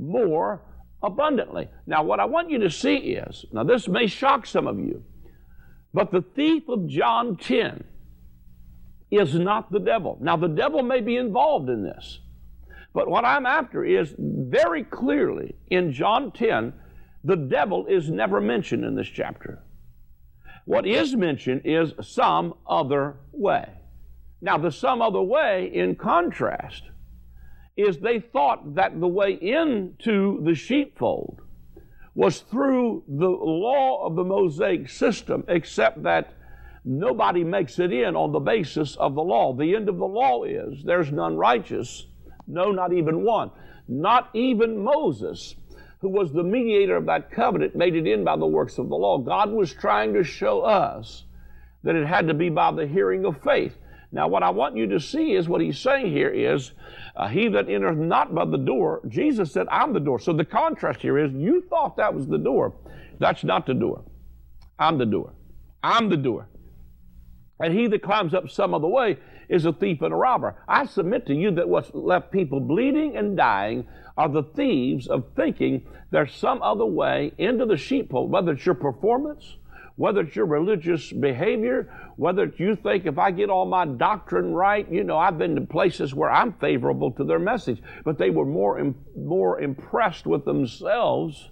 more 0.00 0.62
abundantly. 1.02 1.68
Now, 1.86 2.02
what 2.02 2.20
I 2.20 2.24
want 2.24 2.50
you 2.50 2.58
to 2.60 2.70
see 2.70 2.96
is 2.96 3.44
now, 3.52 3.64
this 3.64 3.88
may 3.88 4.06
shock 4.06 4.46
some 4.46 4.66
of 4.66 4.78
you, 4.78 5.04
but 5.92 6.10
the 6.10 6.24
thief 6.34 6.68
of 6.68 6.86
John 6.86 7.36
10 7.36 7.84
is 9.10 9.34
not 9.34 9.72
the 9.72 9.80
devil. 9.80 10.18
Now, 10.20 10.36
the 10.36 10.48
devil 10.48 10.82
may 10.82 11.00
be 11.00 11.16
involved 11.16 11.68
in 11.68 11.82
this, 11.82 12.20
but 12.94 13.08
what 13.08 13.24
I'm 13.24 13.46
after 13.46 13.84
is 13.84 14.14
very 14.18 14.84
clearly 14.84 15.56
in 15.68 15.92
John 15.92 16.32
10, 16.32 16.72
the 17.24 17.36
devil 17.36 17.86
is 17.86 18.10
never 18.10 18.40
mentioned 18.40 18.84
in 18.84 18.94
this 18.94 19.08
chapter. 19.08 19.62
What 20.64 20.86
is 20.86 21.16
mentioned 21.16 21.62
is 21.64 21.92
some 22.00 22.54
other 22.68 23.16
way. 23.32 23.68
Now, 24.40 24.56
the 24.56 24.70
some 24.70 25.02
other 25.02 25.20
way, 25.20 25.70
in 25.72 25.96
contrast, 25.96 26.84
is 27.76 27.98
they 27.98 28.20
thought 28.20 28.74
that 28.74 28.98
the 29.00 29.08
way 29.08 29.32
into 29.32 30.42
the 30.44 30.54
sheepfold 30.54 31.40
was 32.14 32.40
through 32.40 33.02
the 33.08 33.28
law 33.28 34.04
of 34.04 34.16
the 34.16 34.24
Mosaic 34.24 34.88
system, 34.88 35.44
except 35.48 36.02
that 36.02 36.34
nobody 36.84 37.44
makes 37.44 37.78
it 37.78 37.92
in 37.92 38.16
on 38.16 38.32
the 38.32 38.40
basis 38.40 38.96
of 38.96 39.14
the 39.14 39.22
law. 39.22 39.52
The 39.52 39.74
end 39.76 39.88
of 39.88 39.98
the 39.98 40.06
law 40.06 40.44
is 40.44 40.82
there's 40.82 41.12
none 41.12 41.36
righteous, 41.36 42.06
no, 42.46 42.72
not 42.72 42.92
even 42.92 43.22
one. 43.22 43.50
Not 43.88 44.30
even 44.34 44.82
Moses, 44.82 45.56
who 46.00 46.08
was 46.08 46.32
the 46.32 46.42
mediator 46.42 46.96
of 46.96 47.06
that 47.06 47.30
covenant, 47.30 47.74
made 47.74 47.96
it 47.96 48.06
in 48.06 48.24
by 48.24 48.36
the 48.36 48.46
works 48.46 48.78
of 48.78 48.88
the 48.88 48.96
law. 48.96 49.18
God 49.18 49.50
was 49.50 49.72
trying 49.72 50.14
to 50.14 50.24
show 50.24 50.60
us 50.60 51.24
that 51.82 51.96
it 51.96 52.06
had 52.06 52.28
to 52.28 52.34
be 52.34 52.50
by 52.50 52.72
the 52.72 52.86
hearing 52.86 53.24
of 53.24 53.42
faith. 53.42 53.76
Now, 54.12 54.26
what 54.26 54.42
I 54.42 54.50
want 54.50 54.76
you 54.76 54.88
to 54.88 55.00
see 55.00 55.34
is 55.34 55.48
what 55.48 55.60
he's 55.60 55.78
saying 55.78 56.10
here 56.10 56.30
is, 56.30 56.72
uh, 57.14 57.28
he 57.28 57.48
that 57.48 57.68
entereth 57.68 57.96
not 57.96 58.34
by 58.34 58.44
the 58.44 58.58
door, 58.58 59.02
Jesus 59.08 59.52
said, 59.52 59.68
I'm 59.70 59.92
the 59.92 60.00
door. 60.00 60.18
So 60.18 60.32
the 60.32 60.44
contrast 60.44 61.00
here 61.00 61.18
is, 61.18 61.32
you 61.32 61.62
thought 61.70 61.96
that 61.96 62.12
was 62.12 62.26
the 62.26 62.38
door. 62.38 62.74
That's 63.20 63.44
not 63.44 63.66
the 63.66 63.74
door. 63.74 64.04
I'm 64.78 64.98
the 64.98 65.06
door. 65.06 65.34
I'm 65.82 66.08
the 66.08 66.16
door. 66.16 66.48
And 67.60 67.72
he 67.72 67.86
that 67.86 68.02
climbs 68.02 68.34
up 68.34 68.50
some 68.50 68.74
other 68.74 68.88
way 68.88 69.18
is 69.48 69.64
a 69.64 69.72
thief 69.72 70.00
and 70.02 70.12
a 70.12 70.16
robber. 70.16 70.56
I 70.66 70.86
submit 70.86 71.26
to 71.26 71.34
you 71.34 71.50
that 71.52 71.68
what's 71.68 71.92
left 71.92 72.32
people 72.32 72.60
bleeding 72.60 73.16
and 73.16 73.36
dying 73.36 73.86
are 74.16 74.28
the 74.28 74.42
thieves 74.42 75.06
of 75.06 75.24
thinking 75.36 75.86
there's 76.10 76.34
some 76.34 76.62
other 76.62 76.86
way 76.86 77.32
into 77.38 77.66
the 77.66 77.76
sheepfold, 77.76 78.30
whether 78.30 78.52
it's 78.52 78.66
your 78.66 78.74
performance, 78.74 79.56
whether 80.00 80.22
it's 80.22 80.34
your 80.34 80.46
religious 80.46 81.12
behavior, 81.12 81.92
whether 82.16 82.50
you 82.56 82.74
think 82.74 83.04
if 83.04 83.18
I 83.18 83.30
get 83.30 83.50
all 83.50 83.66
my 83.66 83.84
doctrine 83.84 84.54
right, 84.54 84.90
you 84.90 85.04
know, 85.04 85.18
I've 85.18 85.36
been 85.36 85.54
to 85.56 85.60
places 85.60 86.14
where 86.14 86.30
I'm 86.30 86.54
favorable 86.54 87.10
to 87.12 87.24
their 87.24 87.38
message, 87.38 87.82
but 88.02 88.16
they 88.16 88.30
were 88.30 88.46
more, 88.46 88.94
more 89.14 89.60
impressed 89.60 90.26
with 90.26 90.46
themselves 90.46 91.50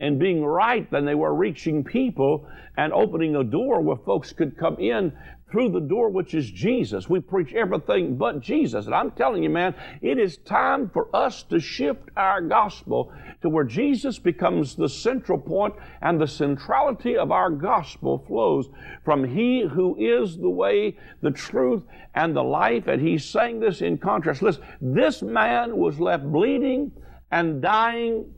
and 0.00 0.18
being 0.18 0.44
right 0.44 0.90
than 0.90 1.04
they 1.04 1.14
were 1.14 1.32
reaching 1.32 1.84
people 1.84 2.48
and 2.76 2.92
opening 2.92 3.36
a 3.36 3.44
door 3.44 3.80
where 3.80 3.96
folks 3.98 4.32
could 4.32 4.58
come 4.58 4.76
in 4.80 5.12
through 5.54 5.68
the 5.68 5.78
door, 5.78 6.08
which 6.08 6.34
is 6.34 6.50
Jesus. 6.50 7.08
We 7.08 7.20
preach 7.20 7.54
everything 7.54 8.16
but 8.16 8.40
Jesus. 8.40 8.86
And 8.86 8.94
I'm 8.94 9.12
telling 9.12 9.44
you, 9.44 9.50
man, 9.50 9.72
it 10.02 10.18
is 10.18 10.38
time 10.38 10.90
for 10.90 11.06
us 11.14 11.44
to 11.44 11.60
shift 11.60 12.08
our 12.16 12.40
gospel 12.40 13.12
to 13.40 13.48
where 13.48 13.62
Jesus 13.62 14.18
becomes 14.18 14.74
the 14.74 14.88
central 14.88 15.38
point 15.38 15.74
and 16.02 16.20
the 16.20 16.26
centrality 16.26 17.16
of 17.16 17.30
our 17.30 17.50
gospel 17.50 18.24
flows 18.26 18.68
from 19.04 19.22
He 19.22 19.60
who 19.60 19.94
is 19.96 20.36
the 20.36 20.50
way, 20.50 20.98
the 21.22 21.30
truth, 21.30 21.84
and 22.16 22.34
the 22.34 22.42
life. 22.42 22.88
And 22.88 23.00
He's 23.00 23.24
saying 23.24 23.60
this 23.60 23.80
in 23.80 23.98
contrast. 23.98 24.42
Listen, 24.42 24.64
this 24.80 25.22
man 25.22 25.76
was 25.76 26.00
left 26.00 26.24
bleeding 26.24 26.90
and 27.30 27.62
dying 27.62 28.34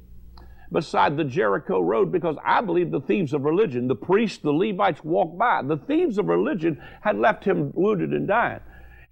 beside 0.73 1.17
the 1.17 1.25
Jericho 1.25 1.81
road 1.81 2.11
because 2.11 2.37
I 2.45 2.61
believe 2.61 2.91
the 2.91 3.01
thieves 3.01 3.33
of 3.33 3.43
religion, 3.43 3.89
the 3.89 3.95
priests, 3.95 4.39
the 4.39 4.53
Levites 4.53 5.03
walked 5.05 5.39
by. 5.39 5.63
The 5.63 5.77
thieves 5.77 6.19
of 6.19 6.27
religion 6.27 6.83
had 7.01 7.19
left 7.19 7.45
him 7.45 7.73
wounded 7.75 8.11
and 8.11 8.27
dying. 8.27 8.61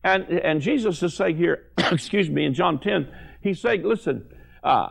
And, 0.03 0.25
and 0.29 0.61
Jesus 0.61 1.03
is 1.03 1.15
saying 1.15 1.37
here, 1.37 1.67
excuse 1.79 2.29
me, 2.29 2.45
in 2.45 2.55
John 2.55 2.79
10, 2.81 3.09
he's 3.41 3.61
saying, 3.61 3.83
listen, 3.85 4.27
uh, 4.63 4.89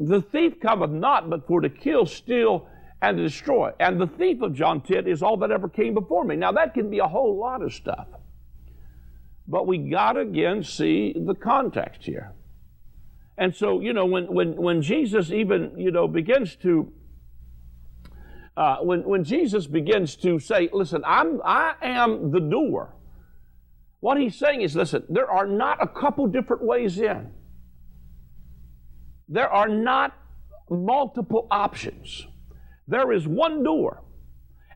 the 0.00 0.22
thief 0.22 0.60
cometh 0.60 0.90
not 0.90 1.28
but 1.30 1.46
for 1.46 1.60
to 1.60 1.68
kill, 1.68 2.06
steal, 2.06 2.68
and 3.02 3.16
to 3.16 3.22
destroy. 3.24 3.72
And 3.80 4.00
the 4.00 4.06
thief 4.06 4.40
of 4.40 4.54
John 4.54 4.80
10 4.80 5.06
is 5.06 5.22
all 5.22 5.36
that 5.38 5.50
ever 5.50 5.68
came 5.68 5.94
before 5.94 6.24
me. 6.24 6.36
Now, 6.36 6.52
that 6.52 6.74
can 6.74 6.90
be 6.90 6.98
a 6.98 7.08
whole 7.08 7.38
lot 7.38 7.62
of 7.62 7.72
stuff. 7.72 8.06
But 9.46 9.66
we 9.66 9.78
got 9.78 10.12
to 10.12 10.20
again 10.20 10.62
see 10.62 11.14
the 11.14 11.34
context 11.34 12.04
here. 12.04 12.32
And 13.36 13.54
so, 13.54 13.80
you 13.80 13.92
know, 13.92 14.06
when, 14.06 14.26
when, 14.26 14.56
when 14.56 14.82
Jesus 14.82 15.30
even, 15.30 15.72
you 15.76 15.90
know, 15.90 16.06
begins 16.06 16.56
to, 16.56 16.92
uh, 18.56 18.76
when, 18.78 19.02
when 19.02 19.24
Jesus 19.24 19.66
begins 19.66 20.14
to 20.16 20.38
say, 20.38 20.68
listen, 20.72 21.02
I'm, 21.04 21.40
I 21.44 21.74
am 21.82 22.30
the 22.30 22.40
door, 22.40 22.94
what 24.00 24.20
he's 24.20 24.38
saying 24.38 24.60
is, 24.60 24.76
listen, 24.76 25.04
there 25.08 25.30
are 25.30 25.46
not 25.46 25.82
a 25.82 25.88
couple 25.88 26.26
different 26.26 26.62
ways 26.62 26.98
in. 26.98 27.32
There 29.28 29.48
are 29.48 29.68
not 29.68 30.14
multiple 30.70 31.48
options. 31.50 32.26
There 32.86 33.12
is 33.12 33.26
one 33.26 33.62
door, 33.62 34.02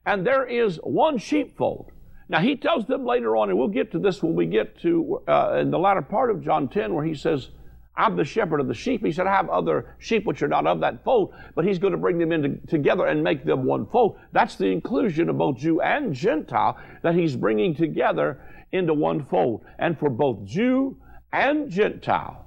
and 0.07 0.27
there 0.27 0.47
is 0.47 0.77
one 0.83 1.18
sheepfold. 1.18 1.92
Now, 2.31 2.40
he 2.40 2.57
tells 2.57 2.87
them 2.87 3.05
later 3.05 3.37
on, 3.37 3.51
and 3.51 3.59
we'll 3.59 3.68
get 3.68 3.92
to 3.92 3.99
this 3.99 4.23
when 4.23 4.35
we 4.35 4.47
get 4.47 4.79
to 4.81 5.23
uh, 5.29 5.59
in 5.61 5.71
the 5.71 5.79
latter 5.79 6.03
part 6.03 6.31
of 6.31 6.42
John 6.42 6.68
10, 6.68 6.94
where 6.94 7.05
he 7.05 7.14
says, 7.14 7.51
I'm 7.99 8.15
the 8.15 8.25
shepherd 8.25 8.61
of 8.61 8.69
the 8.69 8.75
sheep. 8.75 9.05
He 9.05 9.11
said, 9.11 9.27
I 9.27 9.35
have 9.35 9.51
other 9.51 9.97
sheep 9.99 10.25
which 10.25 10.41
are 10.43 10.49
not 10.49 10.69
of 10.69 10.79
that 10.81 11.03
fold, 11.03 11.35
but 11.57 11.65
he's 11.65 11.81
going 11.81 11.91
to 11.91 11.99
bring 11.99 12.17
them 12.17 12.31
in 12.31 12.61
together 12.69 13.07
and 13.07 13.25
make 13.25 13.45
them 13.45 13.65
one 13.65 13.87
fold. 13.87 14.19
That's 14.31 14.55
the 14.55 14.67
inclusion 14.67 15.29
of 15.29 15.37
both 15.37 15.57
Jew 15.57 15.81
and 15.81 16.15
Gentile 16.15 16.79
that 17.03 17.17
he's 17.17 17.35
bringing 17.35 17.75
together 17.75 18.41
into 18.71 18.95
one 18.95 19.25
fold. 19.27 19.65
And 19.81 19.99
for 19.99 20.11
both 20.11 20.45
Jew 20.45 20.97
and 21.33 21.69
Gentile, 21.69 22.47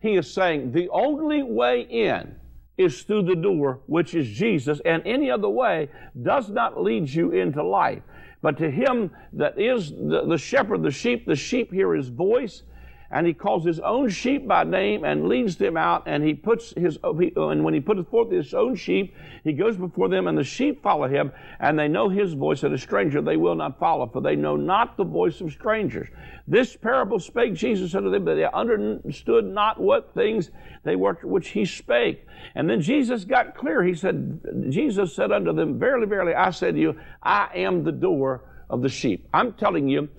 he 0.00 0.16
is 0.16 0.32
saying 0.32 0.72
the 0.72 0.88
only 0.88 1.42
way 1.42 1.82
in 1.82 2.36
is 2.78 3.02
through 3.02 3.24
the 3.24 3.36
door, 3.36 3.80
which 3.86 4.14
is 4.14 4.26
Jesus, 4.26 4.80
and 4.86 5.02
any 5.04 5.30
other 5.30 5.50
way 5.50 5.90
does 6.22 6.48
not 6.48 6.80
lead 6.80 7.10
you 7.10 7.32
into 7.32 7.62
life. 7.62 8.02
But 8.40 8.56
to 8.58 8.70
him 8.70 9.10
that 9.34 9.60
is 9.60 9.90
the, 9.90 10.24
the 10.26 10.38
shepherd, 10.38 10.82
the 10.82 10.90
sheep, 10.90 11.26
the 11.26 11.36
sheep 11.36 11.72
hear 11.72 11.94
his 11.94 12.08
voice, 12.08 12.62
and 13.10 13.26
he 13.26 13.32
calls 13.32 13.64
his 13.64 13.80
own 13.80 14.08
sheep 14.08 14.46
by 14.46 14.64
name 14.64 15.04
and 15.04 15.28
leads 15.28 15.56
them 15.56 15.76
out 15.76 16.02
and 16.06 16.22
he 16.22 16.34
puts 16.34 16.74
his 16.76 16.98
oh, 17.02 17.18
oh, 17.36 17.48
and 17.48 17.64
when 17.64 17.72
he 17.72 17.80
putteth 17.80 18.08
forth 18.08 18.30
his 18.30 18.52
own 18.52 18.74
sheep 18.74 19.14
he 19.44 19.52
goes 19.52 19.76
before 19.76 20.08
them 20.08 20.26
and 20.26 20.36
the 20.36 20.44
sheep 20.44 20.82
follow 20.82 21.08
him 21.08 21.32
and 21.60 21.78
they 21.78 21.88
know 21.88 22.08
his 22.08 22.34
voice 22.34 22.62
and 22.62 22.74
a 22.74 22.78
stranger 22.78 23.22
they 23.22 23.36
will 23.36 23.54
not 23.54 23.78
follow 23.78 24.06
for 24.06 24.20
they 24.20 24.36
know 24.36 24.56
not 24.56 24.96
the 24.96 25.04
voice 25.04 25.40
of 25.40 25.50
strangers. 25.52 26.08
This 26.46 26.76
parable 26.76 27.18
spake 27.18 27.54
jesus 27.54 27.94
unto 27.94 28.10
them 28.10 28.24
but 28.24 28.34
they 28.34 28.44
understood 28.44 29.44
not 29.46 29.80
what 29.80 30.12
things 30.12 30.50
they 30.84 30.96
were 30.96 31.14
which 31.22 31.48
he 31.48 31.64
spake. 31.64 32.26
And 32.54 32.68
then 32.68 32.80
jesus 32.80 33.24
got 33.24 33.56
clear. 33.56 33.82
He 33.82 33.94
said 33.94 34.68
jesus 34.68 35.14
said 35.14 35.32
unto 35.32 35.52
them 35.54 35.78
verily 35.78 36.06
verily 36.06 36.34
i 36.34 36.50
say 36.50 36.72
to 36.72 36.78
you 36.78 36.98
i 37.22 37.48
am 37.54 37.84
the 37.84 37.92
door 37.92 38.44
of 38.68 38.82
the 38.82 38.88
sheep. 38.88 39.26
I'm 39.32 39.54
telling 39.54 39.88
you 39.88 40.10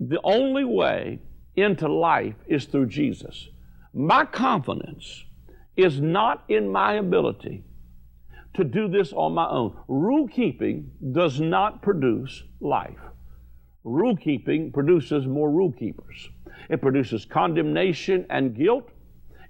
the 0.00 0.20
only 0.24 0.64
way 0.64 1.20
into 1.56 1.88
life 1.88 2.34
is 2.46 2.66
through 2.66 2.86
Jesus. 2.86 3.48
My 3.92 4.24
confidence 4.24 5.24
is 5.76 6.00
not 6.00 6.44
in 6.48 6.68
my 6.68 6.94
ability 6.94 7.64
to 8.54 8.64
do 8.64 8.88
this 8.88 9.12
on 9.12 9.34
my 9.34 9.48
own. 9.48 9.76
Rule 9.88 10.28
keeping 10.28 10.90
does 11.12 11.40
not 11.40 11.82
produce 11.82 12.42
life. 12.60 12.98
Rule 13.84 14.16
keeping 14.16 14.72
produces 14.72 15.26
more 15.26 15.50
rule 15.50 15.72
keepers. 15.72 16.30
It 16.68 16.80
produces 16.80 17.24
condemnation 17.24 18.26
and 18.30 18.56
guilt. 18.56 18.88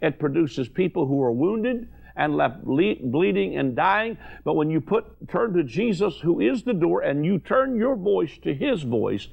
It 0.03 0.19
produces 0.19 0.69
people 0.69 1.07
who 1.07 1.23
are 1.23 1.33
wounded 1.33 1.89
and 2.17 2.37
left 2.37 2.65
bleeding 2.65 3.57
and 3.57 3.77
dying. 3.77 4.19
But 4.45 4.55
when 4.55 4.71
you 4.71 4.81
put 4.81 5.05
turn 5.29 5.55
to 5.55 5.63
Jesus, 5.63 6.19
who 6.19 6.41
is 6.41 6.63
the 6.63 6.75
door, 6.75 7.03
and 7.03 7.25
you 7.25 7.39
turn 7.39 7.77
your 7.77 7.97
voice 7.97 8.37
to 8.43 8.55
His 8.55 8.83
voice, 8.83 9.29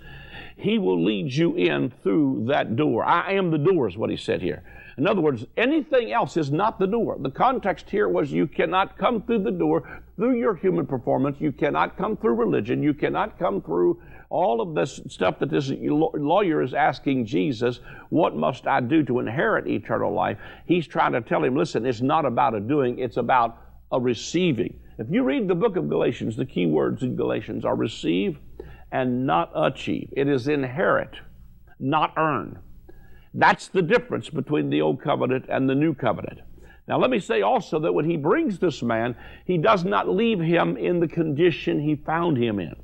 he 0.56 0.80
will 0.80 1.04
lead 1.04 1.34
you 1.34 1.56
in 1.56 1.92
through 2.04 2.46
that 2.48 2.76
door. 2.76 3.04
I 3.04 3.34
am 3.34 3.52
the 3.52 3.58
door, 3.58 3.88
is 3.88 3.98
what 3.98 4.10
he 4.10 4.18
said 4.18 4.42
here. 4.42 4.63
In 4.98 5.08
other 5.08 5.22
words, 5.22 5.46
anything 5.58 6.12
else 6.12 6.38
is 6.38 6.52
not 6.52 6.80
the 6.80 6.86
door. 6.86 7.18
The 7.20 7.32
context 7.32 7.89
here 7.89 8.08
was 8.08 8.32
you 8.32 8.46
cannot 8.46 8.98
come 8.98 9.24
through 9.24 9.44
the 9.44 9.52
door 9.52 10.02
through 10.16 10.38
your 10.38 10.56
human 10.56 10.86
performance. 10.86 11.38
You 11.39 11.52
cannot 11.52 11.98
come 11.98 12.16
through 12.16 12.36
religion. 12.36 12.84
You 12.84 12.94
cannot 12.94 13.39
come 13.39 13.62
through 13.62 14.00
all 14.30 14.62
of 14.62 14.76
this 14.76 15.00
stuff 15.08 15.39
that 15.39 15.50
this 15.50 15.72
lawyer 15.82 16.62
is 16.62 16.74
asking 16.74 17.26
Jesus, 17.26 17.80
what 18.10 18.36
must 18.36 18.68
I 18.68 18.82
do 18.82 19.04
to 19.04 19.20
inherit 19.20 19.68
eternal 19.68 20.13
life? 20.13 20.38
He's 20.66 20.88
trying 20.88 21.13
to 21.13 21.22
tell 21.22 21.44
him, 21.44 21.56
listen, 21.56 21.86
it's 21.86 22.02
not 22.02 22.26
about 22.26 22.56
a 22.56 22.60
doing, 22.60 23.00
it's 23.00 23.18
about 23.18 23.58
a 23.92 24.00
receiving. 24.00 24.80
If 24.98 25.08
you 25.10 25.24
read 25.24 25.48
the 25.48 25.56
book 25.56 25.76
of 25.76 25.89
Galatians, 25.89 26.36
the 26.36 26.46
key 26.46 26.66
words 26.66 27.02
in 27.02 27.16
Galatians 27.16 27.66
are 27.66 27.76
receive 27.76 28.38
and 28.94 29.26
not 29.26 29.52
achieve. 29.56 30.08
It 30.16 30.30
is 30.30 30.48
inherit, 30.48 31.16
not 31.80 32.14
earn. 32.16 32.60
That's 33.34 33.68
the 33.68 33.82
difference 33.82 34.30
between 34.30 34.70
the 34.70 34.82
old 34.82 35.02
covenant 35.02 35.46
and 35.50 35.68
the 35.68 35.76
new 35.76 35.96
covenant. 35.96 36.42
Now, 36.88 37.00
let 37.00 37.10
me 37.10 37.20
say 37.20 37.42
also 37.42 37.80
that 37.80 37.94
when 37.94 38.08
he 38.08 38.18
brings 38.18 38.60
this 38.60 38.84
man, 38.84 39.16
he 39.46 39.58
does 39.58 39.84
not 39.84 40.08
leave 40.08 40.40
him 40.40 40.78
in 40.78 41.00
the 41.00 41.08
condition 41.08 41.80
he 41.80 41.96
found 41.96 42.38
him 42.38 42.60
in. 42.60 42.76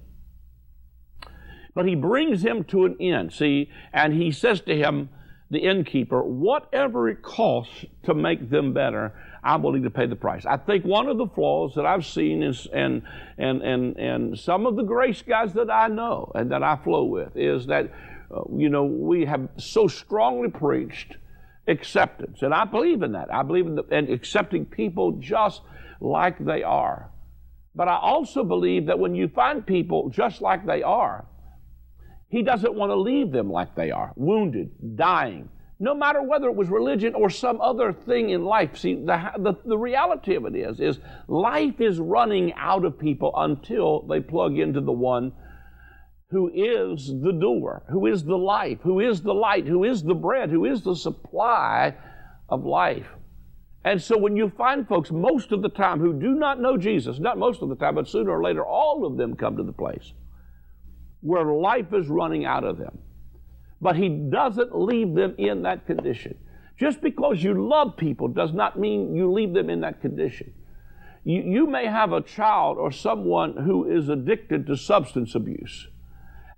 But 1.76 1.86
he 1.86 1.96
brings 1.96 2.44
him 2.44 2.64
to 2.66 2.86
an 2.86 2.98
end, 3.00 3.32
see, 3.32 3.70
and 3.94 4.14
he 4.14 4.32
says 4.32 4.62
to 4.62 4.76
him, 4.76 5.10
the 5.52 5.60
innkeeper, 5.60 6.24
whatever 6.24 7.10
it 7.10 7.22
costs 7.22 7.86
to 8.04 8.14
make 8.14 8.50
them 8.50 8.74
better, 8.74 9.14
I'm 9.44 9.64
willing 9.64 9.84
to 9.84 9.90
pay 9.90 10.06
the 10.06 10.16
price. 10.16 10.46
I 10.46 10.58
think 10.58 10.86
one 10.86 11.08
of 11.08 11.18
the 11.18 11.28
flaws 11.28 11.76
that 11.76 11.86
I've 11.86 12.06
seen 12.06 12.44
is, 12.44 12.68
and, 12.74 13.04
and, 13.38 13.62
and, 13.62 13.98
and 13.98 14.40
some 14.40 14.66
of 14.66 14.76
the 14.76 14.84
grace 14.84 15.22
guys 15.22 15.54
that 15.54 15.72
I 15.72 15.88
know 15.88 16.32
and 16.36 16.52
that 16.52 16.64
I 16.64 16.78
flow 16.84 17.06
with, 17.06 17.36
is 17.36 17.68
that, 17.68 17.92
uh, 18.36 18.42
you 18.56 18.70
know, 18.70 18.84
we 18.84 19.26
have 19.26 19.48
so 19.58 19.88
strongly 19.88 20.50
preached 20.50 21.16
acceptance. 21.68 22.42
And 22.42 22.54
I 22.54 22.66
believe 22.66 23.02
in 23.02 23.14
that. 23.14 23.34
I 23.34 23.44
believe 23.44 23.68
in 23.68 23.76
the, 23.76 24.14
accepting 24.14 24.66
people 24.66 25.14
just 25.20 25.62
like 26.02 26.44
they 26.44 26.64
are. 26.64 27.12
But 27.76 27.88
I 27.88 27.98
also 27.98 28.44
believe 28.44 28.88
that 28.88 29.00
when 29.00 29.16
you 29.16 29.30
find 29.30 29.66
people 29.66 30.10
just 30.10 30.42
like 30.42 30.66
they 30.66 30.84
are, 30.84 31.26
he 32.30 32.44
doesn't 32.44 32.76
want 32.76 32.92
to 32.92 32.96
leave 32.96 33.32
them 33.32 33.52
like 33.52 33.76
they 33.76 33.92
are, 33.92 34.12
wounded, 34.16 34.72
dying, 34.96 35.50
no 35.80 35.96
matter 35.96 36.22
whether 36.22 36.48
it 36.48 36.56
was 36.56 36.68
religion 36.70 37.16
or 37.16 37.30
some 37.30 37.62
other 37.62 37.94
thing 37.94 38.32
in 38.32 38.44
life. 38.44 38.78
See, 38.78 38.96
the, 38.96 39.32
the, 39.38 39.54
the, 39.66 39.78
reality 39.78 40.36
of 40.36 40.46
it 40.46 40.56
is, 40.56 40.80
is 40.82 41.00
life 41.28 41.80
is 41.80 42.00
running 42.00 42.54
out 42.54 42.84
of 42.84 43.00
people 43.00 43.32
until 43.36 44.02
they 44.02 44.20
plug 44.20 44.60
into 44.60 44.82
the 44.82 44.92
one 44.92 45.32
who 46.32 46.52
is 46.54 47.08
the 47.08 47.32
door, 47.32 47.84
who 47.90 48.06
is 48.08 48.24
the 48.24 48.38
life, 48.38 48.80
who 48.82 49.00
is 49.00 49.22
the 49.22 49.34
light, 49.34 49.66
who 49.66 49.86
is 49.86 50.04
the 50.04 50.14
bread, 50.14 50.50
who 50.50 50.66
is 50.66 50.82
the 50.84 50.96
supply 50.96 51.96
of 52.50 52.66
life. 52.66 53.08
And 53.86 54.02
so 54.02 54.18
when 54.18 54.36
you 54.36 54.52
find 54.58 54.86
folks 54.86 55.10
most 55.12 55.54
of 55.54 55.62
the 55.62 55.70
time 55.70 56.00
who 56.00 56.20
do 56.20 56.36
not 56.36 56.60
know 56.60 56.76
Jesus, 56.76 57.20
not 57.20 57.38
most 57.38 57.62
of 57.62 57.70
the 57.70 57.76
time, 57.76 57.96
but 57.96 58.10
sooner 58.10 58.32
or 58.32 58.44
later, 58.44 58.66
all 58.66 59.06
of 59.06 59.16
them 59.16 59.36
come 59.36 59.56
to 59.56 59.64
the 59.64 59.72
place 59.72 60.12
where 61.22 61.46
life 61.46 61.94
is 61.94 62.08
running 62.08 62.46
out 62.46 62.66
of 62.66 62.78
them 62.78 63.00
but 63.82 63.96
He 63.96 64.10
doesn't 64.10 64.78
leave 64.78 65.14
them 65.16 65.36
in 65.38 65.64
that 65.64 65.86
condition. 65.86 66.38
Just 66.78 67.02
because 67.02 67.44
you 67.44 67.68
love 67.68 67.98
people 67.98 68.30
does 68.30 68.54
not 68.54 68.80
mean 68.80 69.16
you 69.16 69.32
leave 69.32 69.54
them 69.54 69.70
in 69.70 69.82
that 69.82 70.02
condition. 70.02 70.54
You, 71.26 71.42
you 71.42 71.68
may 71.68 71.86
have 71.86 72.14
a 72.14 72.22
child 72.22 72.78
or 72.78 72.92
someone 72.92 73.58
who 73.58 73.90
is 73.90 74.08
addicted 74.08 74.66
to 74.68 74.78
substance 74.78 75.36
abuse, 75.36 75.88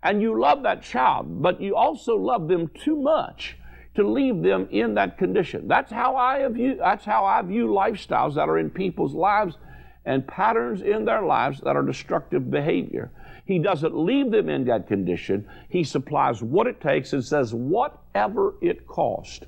and 0.04 0.22
you 0.22 0.40
love 0.40 0.64
that 0.64 0.84
child, 0.84 1.42
but 1.42 1.60
you 1.60 1.76
also 1.76 2.16
love 2.16 2.48
them 2.48 2.70
too 2.70 2.96
much 2.96 3.58
to 3.96 4.08
leave 4.08 4.42
them 4.42 4.68
in 4.72 4.94
that 4.96 5.18
condition. 5.18 5.68
That's 5.68 5.92
how 5.92 6.16
I 6.16 6.48
view, 6.48 6.78
that's 6.78 7.06
how 7.06 7.26
I 7.26 7.42
view 7.42 7.68
lifestyles 7.68 8.36
that 8.36 8.48
are 8.48 8.58
in 8.58 8.70
people's 8.70 9.14
lives 9.14 9.58
and 10.06 10.26
patterns 10.28 10.82
in 10.82 11.06
their 11.06 11.24
lives 11.24 11.62
that 11.62 11.76
are 11.76 11.84
destructive 11.84 12.50
behavior. 12.50 13.12
He 13.52 13.60
doesn't 13.60 13.94
leave 13.94 14.32
them 14.32 14.48
in 14.48 14.64
that 14.66 14.88
condition. 14.88 15.46
He 15.68 15.84
supplies 15.84 16.42
what 16.42 16.68
it 16.68 16.80
takes 16.80 17.12
and 17.12 17.22
says, 17.22 17.54
whatever 17.54 18.56
it 18.62 18.88
costs 18.88 19.42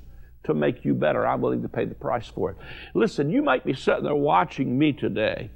to 0.44 0.52
make 0.52 0.84
you 0.84 0.92
better, 0.92 1.26
I'm 1.26 1.40
willing 1.40 1.62
to 1.62 1.70
pay 1.70 1.86
the 1.86 1.94
price 1.94 2.28
for 2.28 2.50
it. 2.50 2.58
Listen, 2.92 3.30
you 3.30 3.40
might 3.40 3.64
be 3.64 3.72
sitting 3.72 4.04
there 4.04 4.14
watching 4.14 4.78
me 4.78 4.92
today, 4.92 5.50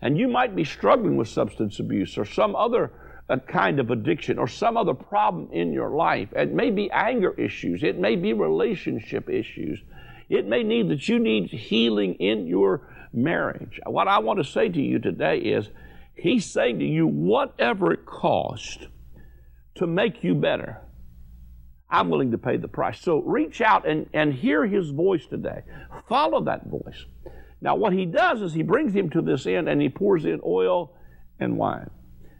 and 0.00 0.18
you 0.18 0.26
might 0.26 0.56
be 0.56 0.64
struggling 0.64 1.16
with 1.16 1.28
substance 1.28 1.78
abuse 1.78 2.18
or 2.18 2.24
some 2.24 2.56
other 2.56 2.90
uh, 3.30 3.36
kind 3.46 3.78
of 3.78 3.92
addiction 3.92 4.36
or 4.36 4.48
some 4.48 4.76
other 4.76 4.94
problem 4.94 5.48
in 5.52 5.72
your 5.72 5.90
life. 5.90 6.28
It 6.32 6.52
may 6.52 6.72
be 6.72 6.90
anger 6.90 7.34
issues, 7.38 7.84
it 7.84 8.00
may 8.00 8.16
be 8.16 8.32
relationship 8.32 9.30
issues. 9.30 9.80
It 10.28 10.48
may 10.48 10.64
need 10.64 10.88
that 10.88 11.08
you 11.08 11.20
need 11.20 11.50
healing 11.50 12.14
in 12.14 12.48
your 12.48 12.80
marriage. 13.12 13.78
What 13.86 14.08
I 14.08 14.18
want 14.18 14.38
to 14.40 14.44
say 14.44 14.68
to 14.68 14.82
you 14.82 14.98
today 14.98 15.38
is 15.38 15.68
He's 16.22 16.46
saying 16.46 16.78
to 16.78 16.84
you, 16.84 17.08
whatever 17.08 17.92
it 17.92 18.06
costs 18.06 18.86
to 19.74 19.88
make 19.88 20.22
you 20.22 20.36
better, 20.36 20.80
I'm 21.90 22.10
willing 22.10 22.30
to 22.30 22.38
pay 22.38 22.58
the 22.58 22.68
price. 22.68 23.00
So 23.00 23.18
reach 23.22 23.60
out 23.60 23.88
and, 23.88 24.08
and 24.12 24.32
hear 24.32 24.64
his 24.64 24.90
voice 24.90 25.26
today. 25.26 25.62
Follow 26.08 26.40
that 26.44 26.68
voice. 26.68 27.06
Now, 27.60 27.74
what 27.74 27.92
he 27.92 28.06
does 28.06 28.40
is 28.40 28.54
he 28.54 28.62
brings 28.62 28.94
him 28.94 29.10
to 29.10 29.20
this 29.20 29.46
end 29.46 29.68
and 29.68 29.82
he 29.82 29.88
pours 29.88 30.24
in 30.24 30.40
oil 30.46 30.94
and 31.40 31.56
wine. 31.56 31.90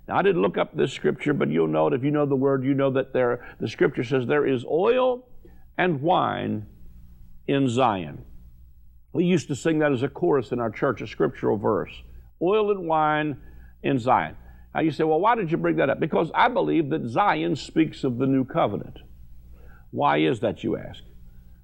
Now, 0.07 0.17
I 0.17 0.23
didn't 0.23 0.43
look 0.43 0.57
up 0.57 0.77
this 0.77 0.93
scripture, 0.93 1.35
but 1.35 1.49
you'll 1.49 1.67
know 1.67 1.89
it 1.89 1.95
if 1.95 2.05
you 2.05 2.13
know 2.13 2.25
the 2.25 2.37
word, 2.37 2.65
you 2.65 2.75
know 2.75 2.91
that 2.91 3.13
there, 3.13 3.57
the 3.59 3.67
scripture 3.67 4.05
says 4.05 4.29
there 4.29 4.47
is 4.47 4.65
oil 4.65 5.27
and 5.77 6.01
wine 6.03 6.67
in 7.49 7.69
Zion. 7.69 8.27
We 9.13 9.25
used 9.25 9.49
to 9.49 9.57
sing 9.57 9.81
that 9.81 9.91
as 9.91 10.05
a 10.05 10.09
chorus 10.09 10.53
in 10.53 10.61
our 10.61 10.71
church, 10.71 11.03
a 11.03 11.07
scriptural 11.09 11.57
verse. 11.57 11.91
Oil 12.41 12.71
and 12.71 12.87
wine 12.87 13.39
in 13.83 13.99
Zion. 13.99 14.37
Now 14.75 14.81
you 14.81 14.91
say, 14.91 15.05
well, 15.05 15.21
why 15.21 15.35
did 15.35 15.51
you 15.51 15.57
bring 15.57 15.77
that 15.77 15.91
up? 15.91 16.01
Because 16.01 16.31
I 16.35 16.49
believe 16.49 16.91
that 16.91 17.07
Zion 17.09 17.57
speaks 17.57 18.05
of 18.05 18.19
the 18.19 18.27
new 18.27 18.45
covenant. 18.45 18.99
Why 19.91 20.19
is 20.19 20.41
that, 20.41 20.65
you 20.65 20.77
ask? 20.77 21.03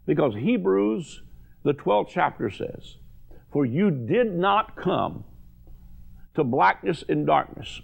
Because 0.07 0.35
Hebrews, 0.35 1.22
the 1.64 1.72
12th 1.72 2.09
chapter 2.11 2.50
says, 2.50 2.96
For 3.52 3.64
you 3.64 3.90
did 3.90 4.35
not 4.35 4.76
come 4.76 5.24
to 6.35 6.44
blackness 6.44 7.02
and 7.09 7.26
darkness. 7.26 7.81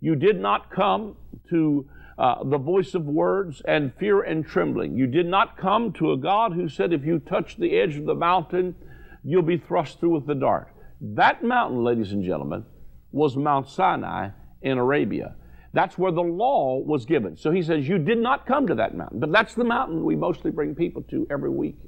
You 0.00 0.14
did 0.14 0.38
not 0.38 0.70
come 0.70 1.16
to 1.50 1.88
uh, 2.18 2.44
the 2.44 2.58
voice 2.58 2.94
of 2.94 3.04
words 3.04 3.62
and 3.66 3.92
fear 3.98 4.22
and 4.22 4.46
trembling. 4.46 4.96
You 4.96 5.06
did 5.06 5.26
not 5.26 5.56
come 5.56 5.92
to 5.94 6.12
a 6.12 6.16
God 6.16 6.52
who 6.52 6.68
said, 6.68 6.92
if 6.92 7.04
you 7.04 7.18
touch 7.18 7.56
the 7.56 7.76
edge 7.78 7.96
of 7.96 8.06
the 8.06 8.14
mountain, 8.14 8.74
you'll 9.22 9.42
be 9.42 9.58
thrust 9.58 10.00
through 10.00 10.14
with 10.14 10.26
the 10.26 10.34
dart. 10.34 10.68
That 11.00 11.44
mountain, 11.44 11.84
ladies 11.84 12.12
and 12.12 12.24
gentlemen, 12.24 12.64
was 13.12 13.36
Mount 13.36 13.68
Sinai 13.68 14.30
in 14.62 14.78
Arabia. 14.78 15.34
That's 15.72 15.98
where 15.98 16.12
the 16.12 16.22
law 16.22 16.78
was 16.78 17.04
given. 17.04 17.36
So 17.36 17.50
he 17.50 17.62
says, 17.62 17.88
You 17.88 17.98
did 17.98 18.18
not 18.18 18.46
come 18.46 18.66
to 18.66 18.74
that 18.76 18.96
mountain. 18.96 19.20
But 19.20 19.32
that's 19.32 19.54
the 19.54 19.64
mountain 19.64 20.04
we 20.04 20.16
mostly 20.16 20.50
bring 20.50 20.74
people 20.74 21.02
to 21.10 21.26
every 21.30 21.50
week 21.50 21.78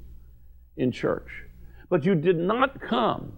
in 0.77 0.91
church. 0.91 1.27
But 1.89 2.05
you 2.05 2.15
did 2.15 2.37
not 2.37 2.79
come 2.79 3.33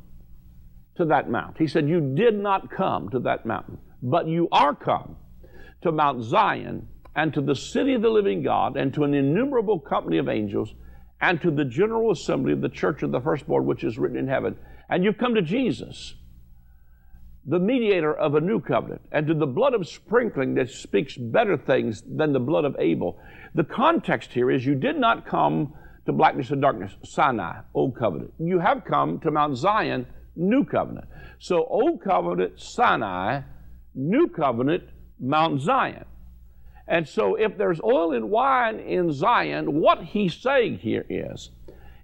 to 0.95 1.05
that 1.05 1.29
mount. 1.29 1.57
He 1.57 1.67
said, 1.67 1.87
You 1.87 2.13
did 2.15 2.37
not 2.37 2.69
come 2.69 3.09
to 3.09 3.19
that 3.19 3.45
mountain, 3.45 3.79
but 4.01 4.27
you 4.27 4.47
are 4.51 4.75
come 4.75 5.15
to 5.81 5.91
Mount 5.91 6.23
Zion 6.23 6.87
and 7.15 7.33
to 7.33 7.41
the 7.41 7.55
city 7.55 7.93
of 7.93 8.01
the 8.01 8.09
living 8.09 8.43
God 8.43 8.77
and 8.77 8.93
to 8.93 9.03
an 9.03 9.13
innumerable 9.13 9.79
company 9.79 10.17
of 10.17 10.27
angels 10.27 10.73
and 11.21 11.41
to 11.41 11.51
the 11.51 11.65
general 11.65 12.11
assembly 12.11 12.53
of 12.53 12.61
the 12.61 12.69
church 12.69 13.01
of 13.03 13.11
the 13.11 13.21
firstborn 13.21 13.65
which 13.65 13.83
is 13.83 13.97
written 13.97 14.17
in 14.17 14.27
heaven. 14.27 14.57
And 14.89 15.03
you've 15.03 15.17
come 15.17 15.35
to 15.35 15.41
Jesus, 15.41 16.15
the 17.45 17.59
mediator 17.59 18.13
of 18.13 18.35
a 18.35 18.41
new 18.41 18.59
covenant, 18.59 19.01
and 19.11 19.27
to 19.27 19.33
the 19.33 19.45
blood 19.45 19.73
of 19.73 19.87
sprinkling 19.87 20.53
that 20.55 20.69
speaks 20.69 21.17
better 21.17 21.57
things 21.57 22.01
than 22.07 22.31
the 22.31 22.39
blood 22.39 22.63
of 22.63 22.75
Abel. 22.79 23.19
The 23.53 23.65
context 23.65 24.31
here 24.31 24.49
is 24.49 24.65
you 24.65 24.75
did 24.75 24.97
not 24.97 25.25
come 25.25 25.73
to 26.05 26.13
blackness 26.13 26.51
and 26.51 26.61
darkness, 26.61 26.93
Sinai, 27.03 27.61
old 27.73 27.97
covenant. 27.97 28.33
You 28.39 28.59
have 28.59 28.85
come 28.85 29.19
to 29.19 29.31
Mount 29.31 29.57
Zion, 29.57 30.05
new 30.35 30.63
covenant. 30.63 31.07
So, 31.39 31.65
old 31.65 32.01
covenant, 32.01 32.59
Sinai, 32.59 33.41
new 33.93 34.29
covenant, 34.29 34.83
Mount 35.19 35.61
Zion. 35.61 36.05
And 36.87 37.07
so, 37.07 37.35
if 37.35 37.57
there's 37.57 37.81
oil 37.81 38.13
and 38.13 38.29
wine 38.29 38.79
in 38.79 39.11
Zion, 39.11 39.79
what 39.79 40.03
he's 40.03 40.35
saying 40.35 40.79
here 40.79 41.05
is 41.09 41.51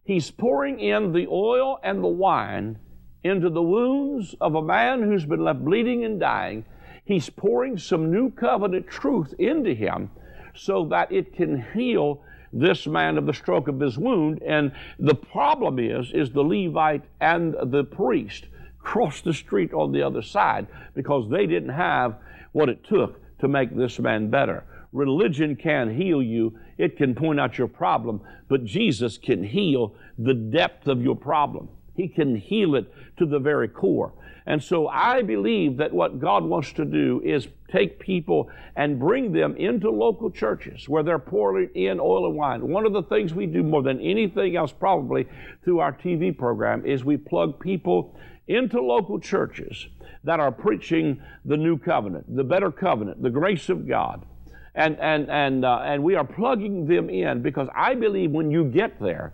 he's 0.04 0.32
pouring 0.32 0.80
in 0.80 1.14
the 1.14 1.28
oil 1.28 1.80
and 1.84 2.04
the 2.04 2.08
wine 2.08 2.80
into 3.24 3.50
the 3.50 3.62
wounds 3.62 4.36
of 4.40 4.56
a 4.56 4.62
man 4.62 5.02
who's 5.02 5.26
been 5.26 5.44
left 5.44 5.64
bleeding 5.64 6.06
and 6.06 6.20
dying. 6.20 6.66
He's 7.06 7.30
pouring 7.30 7.78
some 7.78 8.12
new 8.12 8.32
covenant 8.32 8.88
truth 8.88 9.34
into 9.40 9.74
him 9.74 10.12
so 10.54 10.86
that 10.86 11.12
it 11.12 11.34
can 11.34 11.66
heal 11.74 12.22
this 12.52 12.88
man 12.88 13.18
of 13.18 13.26
the 13.26 13.34
stroke 13.34 13.68
of 13.68 13.80
his 13.80 13.98
wound. 13.98 14.42
And 14.44 14.72
the 14.98 15.16
problem 15.16 15.80
is, 15.80 16.12
is 16.14 16.32
the 16.32 16.44
Levite 16.44 17.04
and 17.20 17.56
the 17.64 17.84
priest 17.84 18.46
crossed 18.80 19.24
the 19.24 19.34
street 19.34 19.74
on 19.74 19.92
the 19.92 20.02
other 20.02 20.22
side 20.22 20.68
because 20.96 21.30
they 21.30 21.46
didn't 21.46 21.70
have 21.70 22.16
what 22.54 22.70
it 22.70 22.84
took 22.84 23.20
to 23.40 23.48
make 23.48 23.76
this 23.76 24.00
man 24.00 24.30
better. 24.30 24.64
Religion 24.92 25.56
can 25.56 25.96
heal 25.96 26.24
you, 26.24 26.58
it 26.78 26.98
can 26.98 27.14
point 27.14 27.40
out 27.40 27.58
your 27.58 27.68
problem, 27.68 28.22
but 28.48 28.66
Jesus 28.66 29.18
can 29.18 29.44
heal 29.44 29.94
the 30.18 30.34
depth 30.34 30.88
of 30.88 31.02
your 31.04 31.16
problem. 31.16 31.70
He 32.00 32.08
can 32.08 32.34
heal 32.34 32.76
it 32.76 32.94
to 33.18 33.26
the 33.26 33.40
very 33.40 33.68
core. 33.68 34.14
And 34.46 34.64
so 34.64 34.88
I 34.88 35.22
believe 35.22 35.76
that 35.78 35.92
what 35.92 36.18
God 36.18 36.46
wants 36.46 36.72
to 36.74 36.86
do 36.86 37.22
is 37.26 37.50
take 37.70 38.00
people 38.00 38.50
and 38.78 38.98
bring 38.98 39.34
them 39.34 39.58
into 39.58 39.92
local 39.92 40.32
churches 40.32 40.88
where 40.88 41.04
they're 41.04 41.20
pouring 41.20 41.70
in 41.76 42.00
oil 42.00 42.28
and 42.28 42.38
wine. 42.38 42.66
One 42.66 42.86
of 42.86 42.94
the 42.94 43.04
things 43.04 43.34
we 43.34 43.48
do 43.48 43.64
more 43.64 43.84
than 43.84 44.00
anything 44.00 44.56
else, 44.56 44.72
probably 44.72 45.28
through 45.66 45.80
our 45.80 45.92
TV 45.92 46.36
program, 46.36 46.86
is 46.86 47.04
we 47.04 47.18
plug 47.18 47.60
people 47.60 48.18
into 48.48 48.82
local 48.82 49.20
churches 49.20 49.90
that 50.24 50.40
are 50.40 50.54
preaching 50.54 51.22
the 51.44 51.58
new 51.58 51.78
covenant, 51.78 52.34
the 52.34 52.46
better 52.46 52.72
covenant, 52.72 53.22
the 53.22 53.30
grace 53.30 53.68
of 53.68 53.86
God. 53.86 54.26
And, 54.74 54.98
and, 55.02 55.30
and, 55.30 55.66
uh, 55.66 55.82
and 55.84 56.02
we 56.02 56.16
are 56.16 56.24
plugging 56.24 56.88
them 56.88 57.10
in 57.10 57.42
because 57.42 57.68
I 57.76 57.94
believe 57.96 58.32
when 58.32 58.52
you 58.52 58.64
get 58.64 59.02
there, 59.02 59.34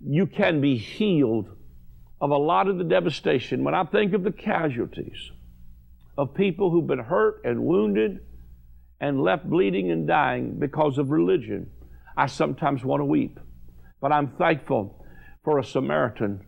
you 0.00 0.28
can 0.28 0.60
be 0.60 0.76
healed 0.76 1.56
of 2.20 2.30
a 2.30 2.36
lot 2.36 2.68
of 2.68 2.78
the 2.78 2.84
devastation. 2.84 3.64
When 3.64 3.74
I 3.74 3.84
think 3.84 4.12
of 4.12 4.24
the 4.24 4.32
casualties 4.32 5.30
of 6.16 6.34
people 6.34 6.70
who've 6.70 6.86
been 6.86 6.98
hurt 6.98 7.42
and 7.44 7.64
wounded 7.64 8.20
and 9.00 9.22
left 9.22 9.48
bleeding 9.48 9.90
and 9.90 10.06
dying 10.06 10.58
because 10.58 10.98
of 10.98 11.10
religion, 11.10 11.70
I 12.16 12.26
sometimes 12.26 12.84
want 12.84 13.00
to 13.00 13.04
weep. 13.04 13.38
But 14.00 14.12
I'm 14.12 14.32
thankful 14.36 15.04
for 15.44 15.58
a 15.58 15.64
Samaritan, 15.64 16.44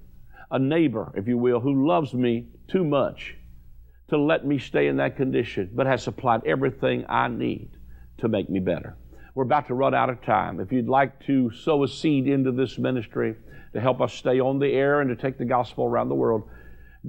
a 0.51 0.59
neighbor, 0.59 1.13
if 1.17 1.29
you 1.29 1.39
will, 1.39 1.61
who 1.61 1.87
loves 1.87 2.13
me 2.13 2.49
too 2.69 2.85
much 2.85 3.37
to 4.09 4.19
let 4.19 4.45
me 4.45 4.59
stay 4.59 4.89
in 4.89 4.97
that 4.97 5.17
condition, 5.17 5.71
but 5.73 5.87
has 5.87 6.03
supplied 6.03 6.43
everything 6.45 7.05
I 7.09 7.29
need 7.29 7.71
to 8.19 8.29
make 8.29 8.51
me 8.51 8.59
better. 8.59 8.97
We're 9.35 9.45
about 9.45 9.69
to 9.69 9.75
run 9.75 9.95
out 9.95 10.11
of 10.11 10.23
time. 10.23 10.59
If 10.59 10.73
you'd 10.73 10.89
like 10.89 11.25
to 11.27 11.53
sow 11.53 11.85
a 11.85 11.89
seed 11.89 12.27
into 12.27 12.51
this 12.51 12.77
ministry 12.77 13.37
to 13.73 13.81
help 13.81 14.01
us 14.01 14.13
stay 14.13 14.41
on 14.41 14.59
the 14.59 14.69
air 14.69 15.01
and 15.01 15.09
to 15.11 15.17
take 15.17 15.39
the 15.39 15.45
gospel 15.45 15.85
around 15.85 16.09
the 16.09 16.15
world, 16.15 16.49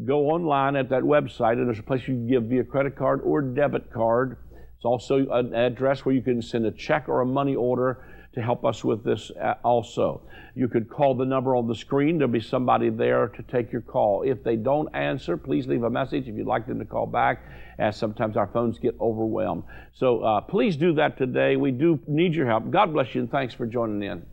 go 0.05 0.29
online 0.29 0.75
at 0.75 0.89
that 0.89 1.03
website, 1.03 1.53
and 1.53 1.67
there's 1.67 1.79
a 1.79 1.83
place 1.83 2.01
you 2.07 2.15
can 2.15 2.27
give 2.27 2.43
via 2.43 2.63
credit 2.63 2.95
card 2.95 3.21
or 3.23 3.41
debit 3.41 3.91
card. 3.91 4.37
It's 4.75 4.85
also 4.85 5.27
an 5.31 5.53
address 5.53 6.05
where 6.05 6.15
you 6.15 6.21
can 6.21 6.41
send 6.41 6.65
a 6.65 6.71
check 6.71 7.07
or 7.07 7.21
a 7.21 7.25
money 7.25 7.55
order 7.55 8.05
to 8.33 8.41
help 8.41 8.63
us 8.63 8.83
with 8.83 9.03
this 9.03 9.29
uh, 9.31 9.55
also. 9.63 10.21
You 10.55 10.67
could 10.67 10.89
call 10.89 11.15
the 11.15 11.25
number 11.25 11.55
on 11.55 11.67
the 11.67 11.75
screen. 11.75 12.17
There'll 12.17 12.31
be 12.31 12.39
somebody 12.39 12.89
there 12.89 13.27
to 13.27 13.43
take 13.43 13.71
your 13.71 13.81
call. 13.81 14.23
If 14.23 14.43
they 14.43 14.55
don't 14.55 14.87
answer, 14.95 15.37
please 15.37 15.67
leave 15.67 15.83
a 15.83 15.89
message 15.89 16.27
if 16.27 16.35
you'd 16.35 16.47
like 16.47 16.65
them 16.65 16.79
to 16.79 16.85
call 16.85 17.05
back, 17.05 17.43
as 17.77 17.97
sometimes 17.97 18.37
our 18.37 18.47
phones 18.47 18.79
get 18.79 18.95
overwhelmed. 19.01 19.63
So 19.93 20.23
uh, 20.23 20.41
please 20.41 20.77
do 20.77 20.93
that 20.95 21.17
today. 21.17 21.57
We 21.57 21.71
do 21.71 21.99
need 22.07 22.33
your 22.33 22.47
help. 22.47 22.71
God 22.71 22.93
bless 22.93 23.13
you, 23.13 23.21
and 23.21 23.31
thanks 23.31 23.53
for 23.53 23.65
joining 23.65 24.01
in. 24.03 24.25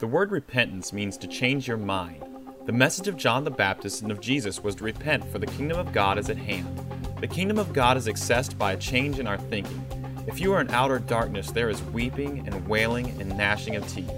The 0.00 0.06
word 0.06 0.30
repentance 0.30 0.94
means 0.94 1.18
to 1.18 1.26
change 1.26 1.68
your 1.68 1.76
mind. 1.76 2.24
The 2.64 2.72
message 2.72 3.06
of 3.06 3.18
John 3.18 3.44
the 3.44 3.50
Baptist 3.50 4.00
and 4.00 4.10
of 4.10 4.18
Jesus 4.18 4.64
was 4.64 4.74
to 4.76 4.84
repent, 4.84 5.30
for 5.30 5.38
the 5.38 5.44
kingdom 5.44 5.78
of 5.78 5.92
God 5.92 6.18
is 6.18 6.30
at 6.30 6.38
hand. 6.38 6.80
The 7.20 7.26
kingdom 7.26 7.58
of 7.58 7.74
God 7.74 7.98
is 7.98 8.06
accessed 8.06 8.56
by 8.56 8.72
a 8.72 8.78
change 8.78 9.18
in 9.18 9.26
our 9.26 9.36
thinking. 9.36 9.84
If 10.26 10.40
you 10.40 10.54
are 10.54 10.62
in 10.62 10.70
outer 10.70 11.00
darkness, 11.00 11.50
there 11.50 11.68
is 11.68 11.82
weeping 11.82 12.46
and 12.46 12.66
wailing 12.66 13.10
and 13.20 13.36
gnashing 13.36 13.76
of 13.76 13.86
teeth. 13.88 14.10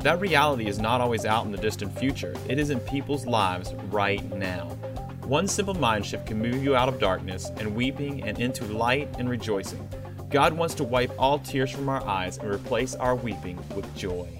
That 0.00 0.20
reality 0.20 0.66
is 0.66 0.78
not 0.78 1.00
always 1.00 1.24
out 1.24 1.46
in 1.46 1.52
the 1.52 1.56
distant 1.56 1.98
future, 1.98 2.34
it 2.46 2.58
is 2.58 2.68
in 2.68 2.78
people's 2.80 3.24
lives 3.24 3.72
right 3.88 4.22
now. 4.36 4.66
One 5.24 5.48
simple 5.48 5.72
mind 5.72 6.04
shift 6.04 6.26
can 6.26 6.38
move 6.38 6.62
you 6.62 6.76
out 6.76 6.90
of 6.90 7.00
darkness 7.00 7.50
and 7.56 7.74
weeping 7.74 8.24
and 8.24 8.38
into 8.38 8.66
light 8.66 9.08
and 9.18 9.26
rejoicing. 9.30 9.88
God 10.28 10.52
wants 10.52 10.74
to 10.74 10.84
wipe 10.84 11.12
all 11.18 11.38
tears 11.38 11.70
from 11.70 11.88
our 11.88 12.06
eyes 12.06 12.36
and 12.36 12.50
replace 12.50 12.94
our 12.94 13.16
weeping 13.16 13.58
with 13.74 13.96
joy. 13.96 14.39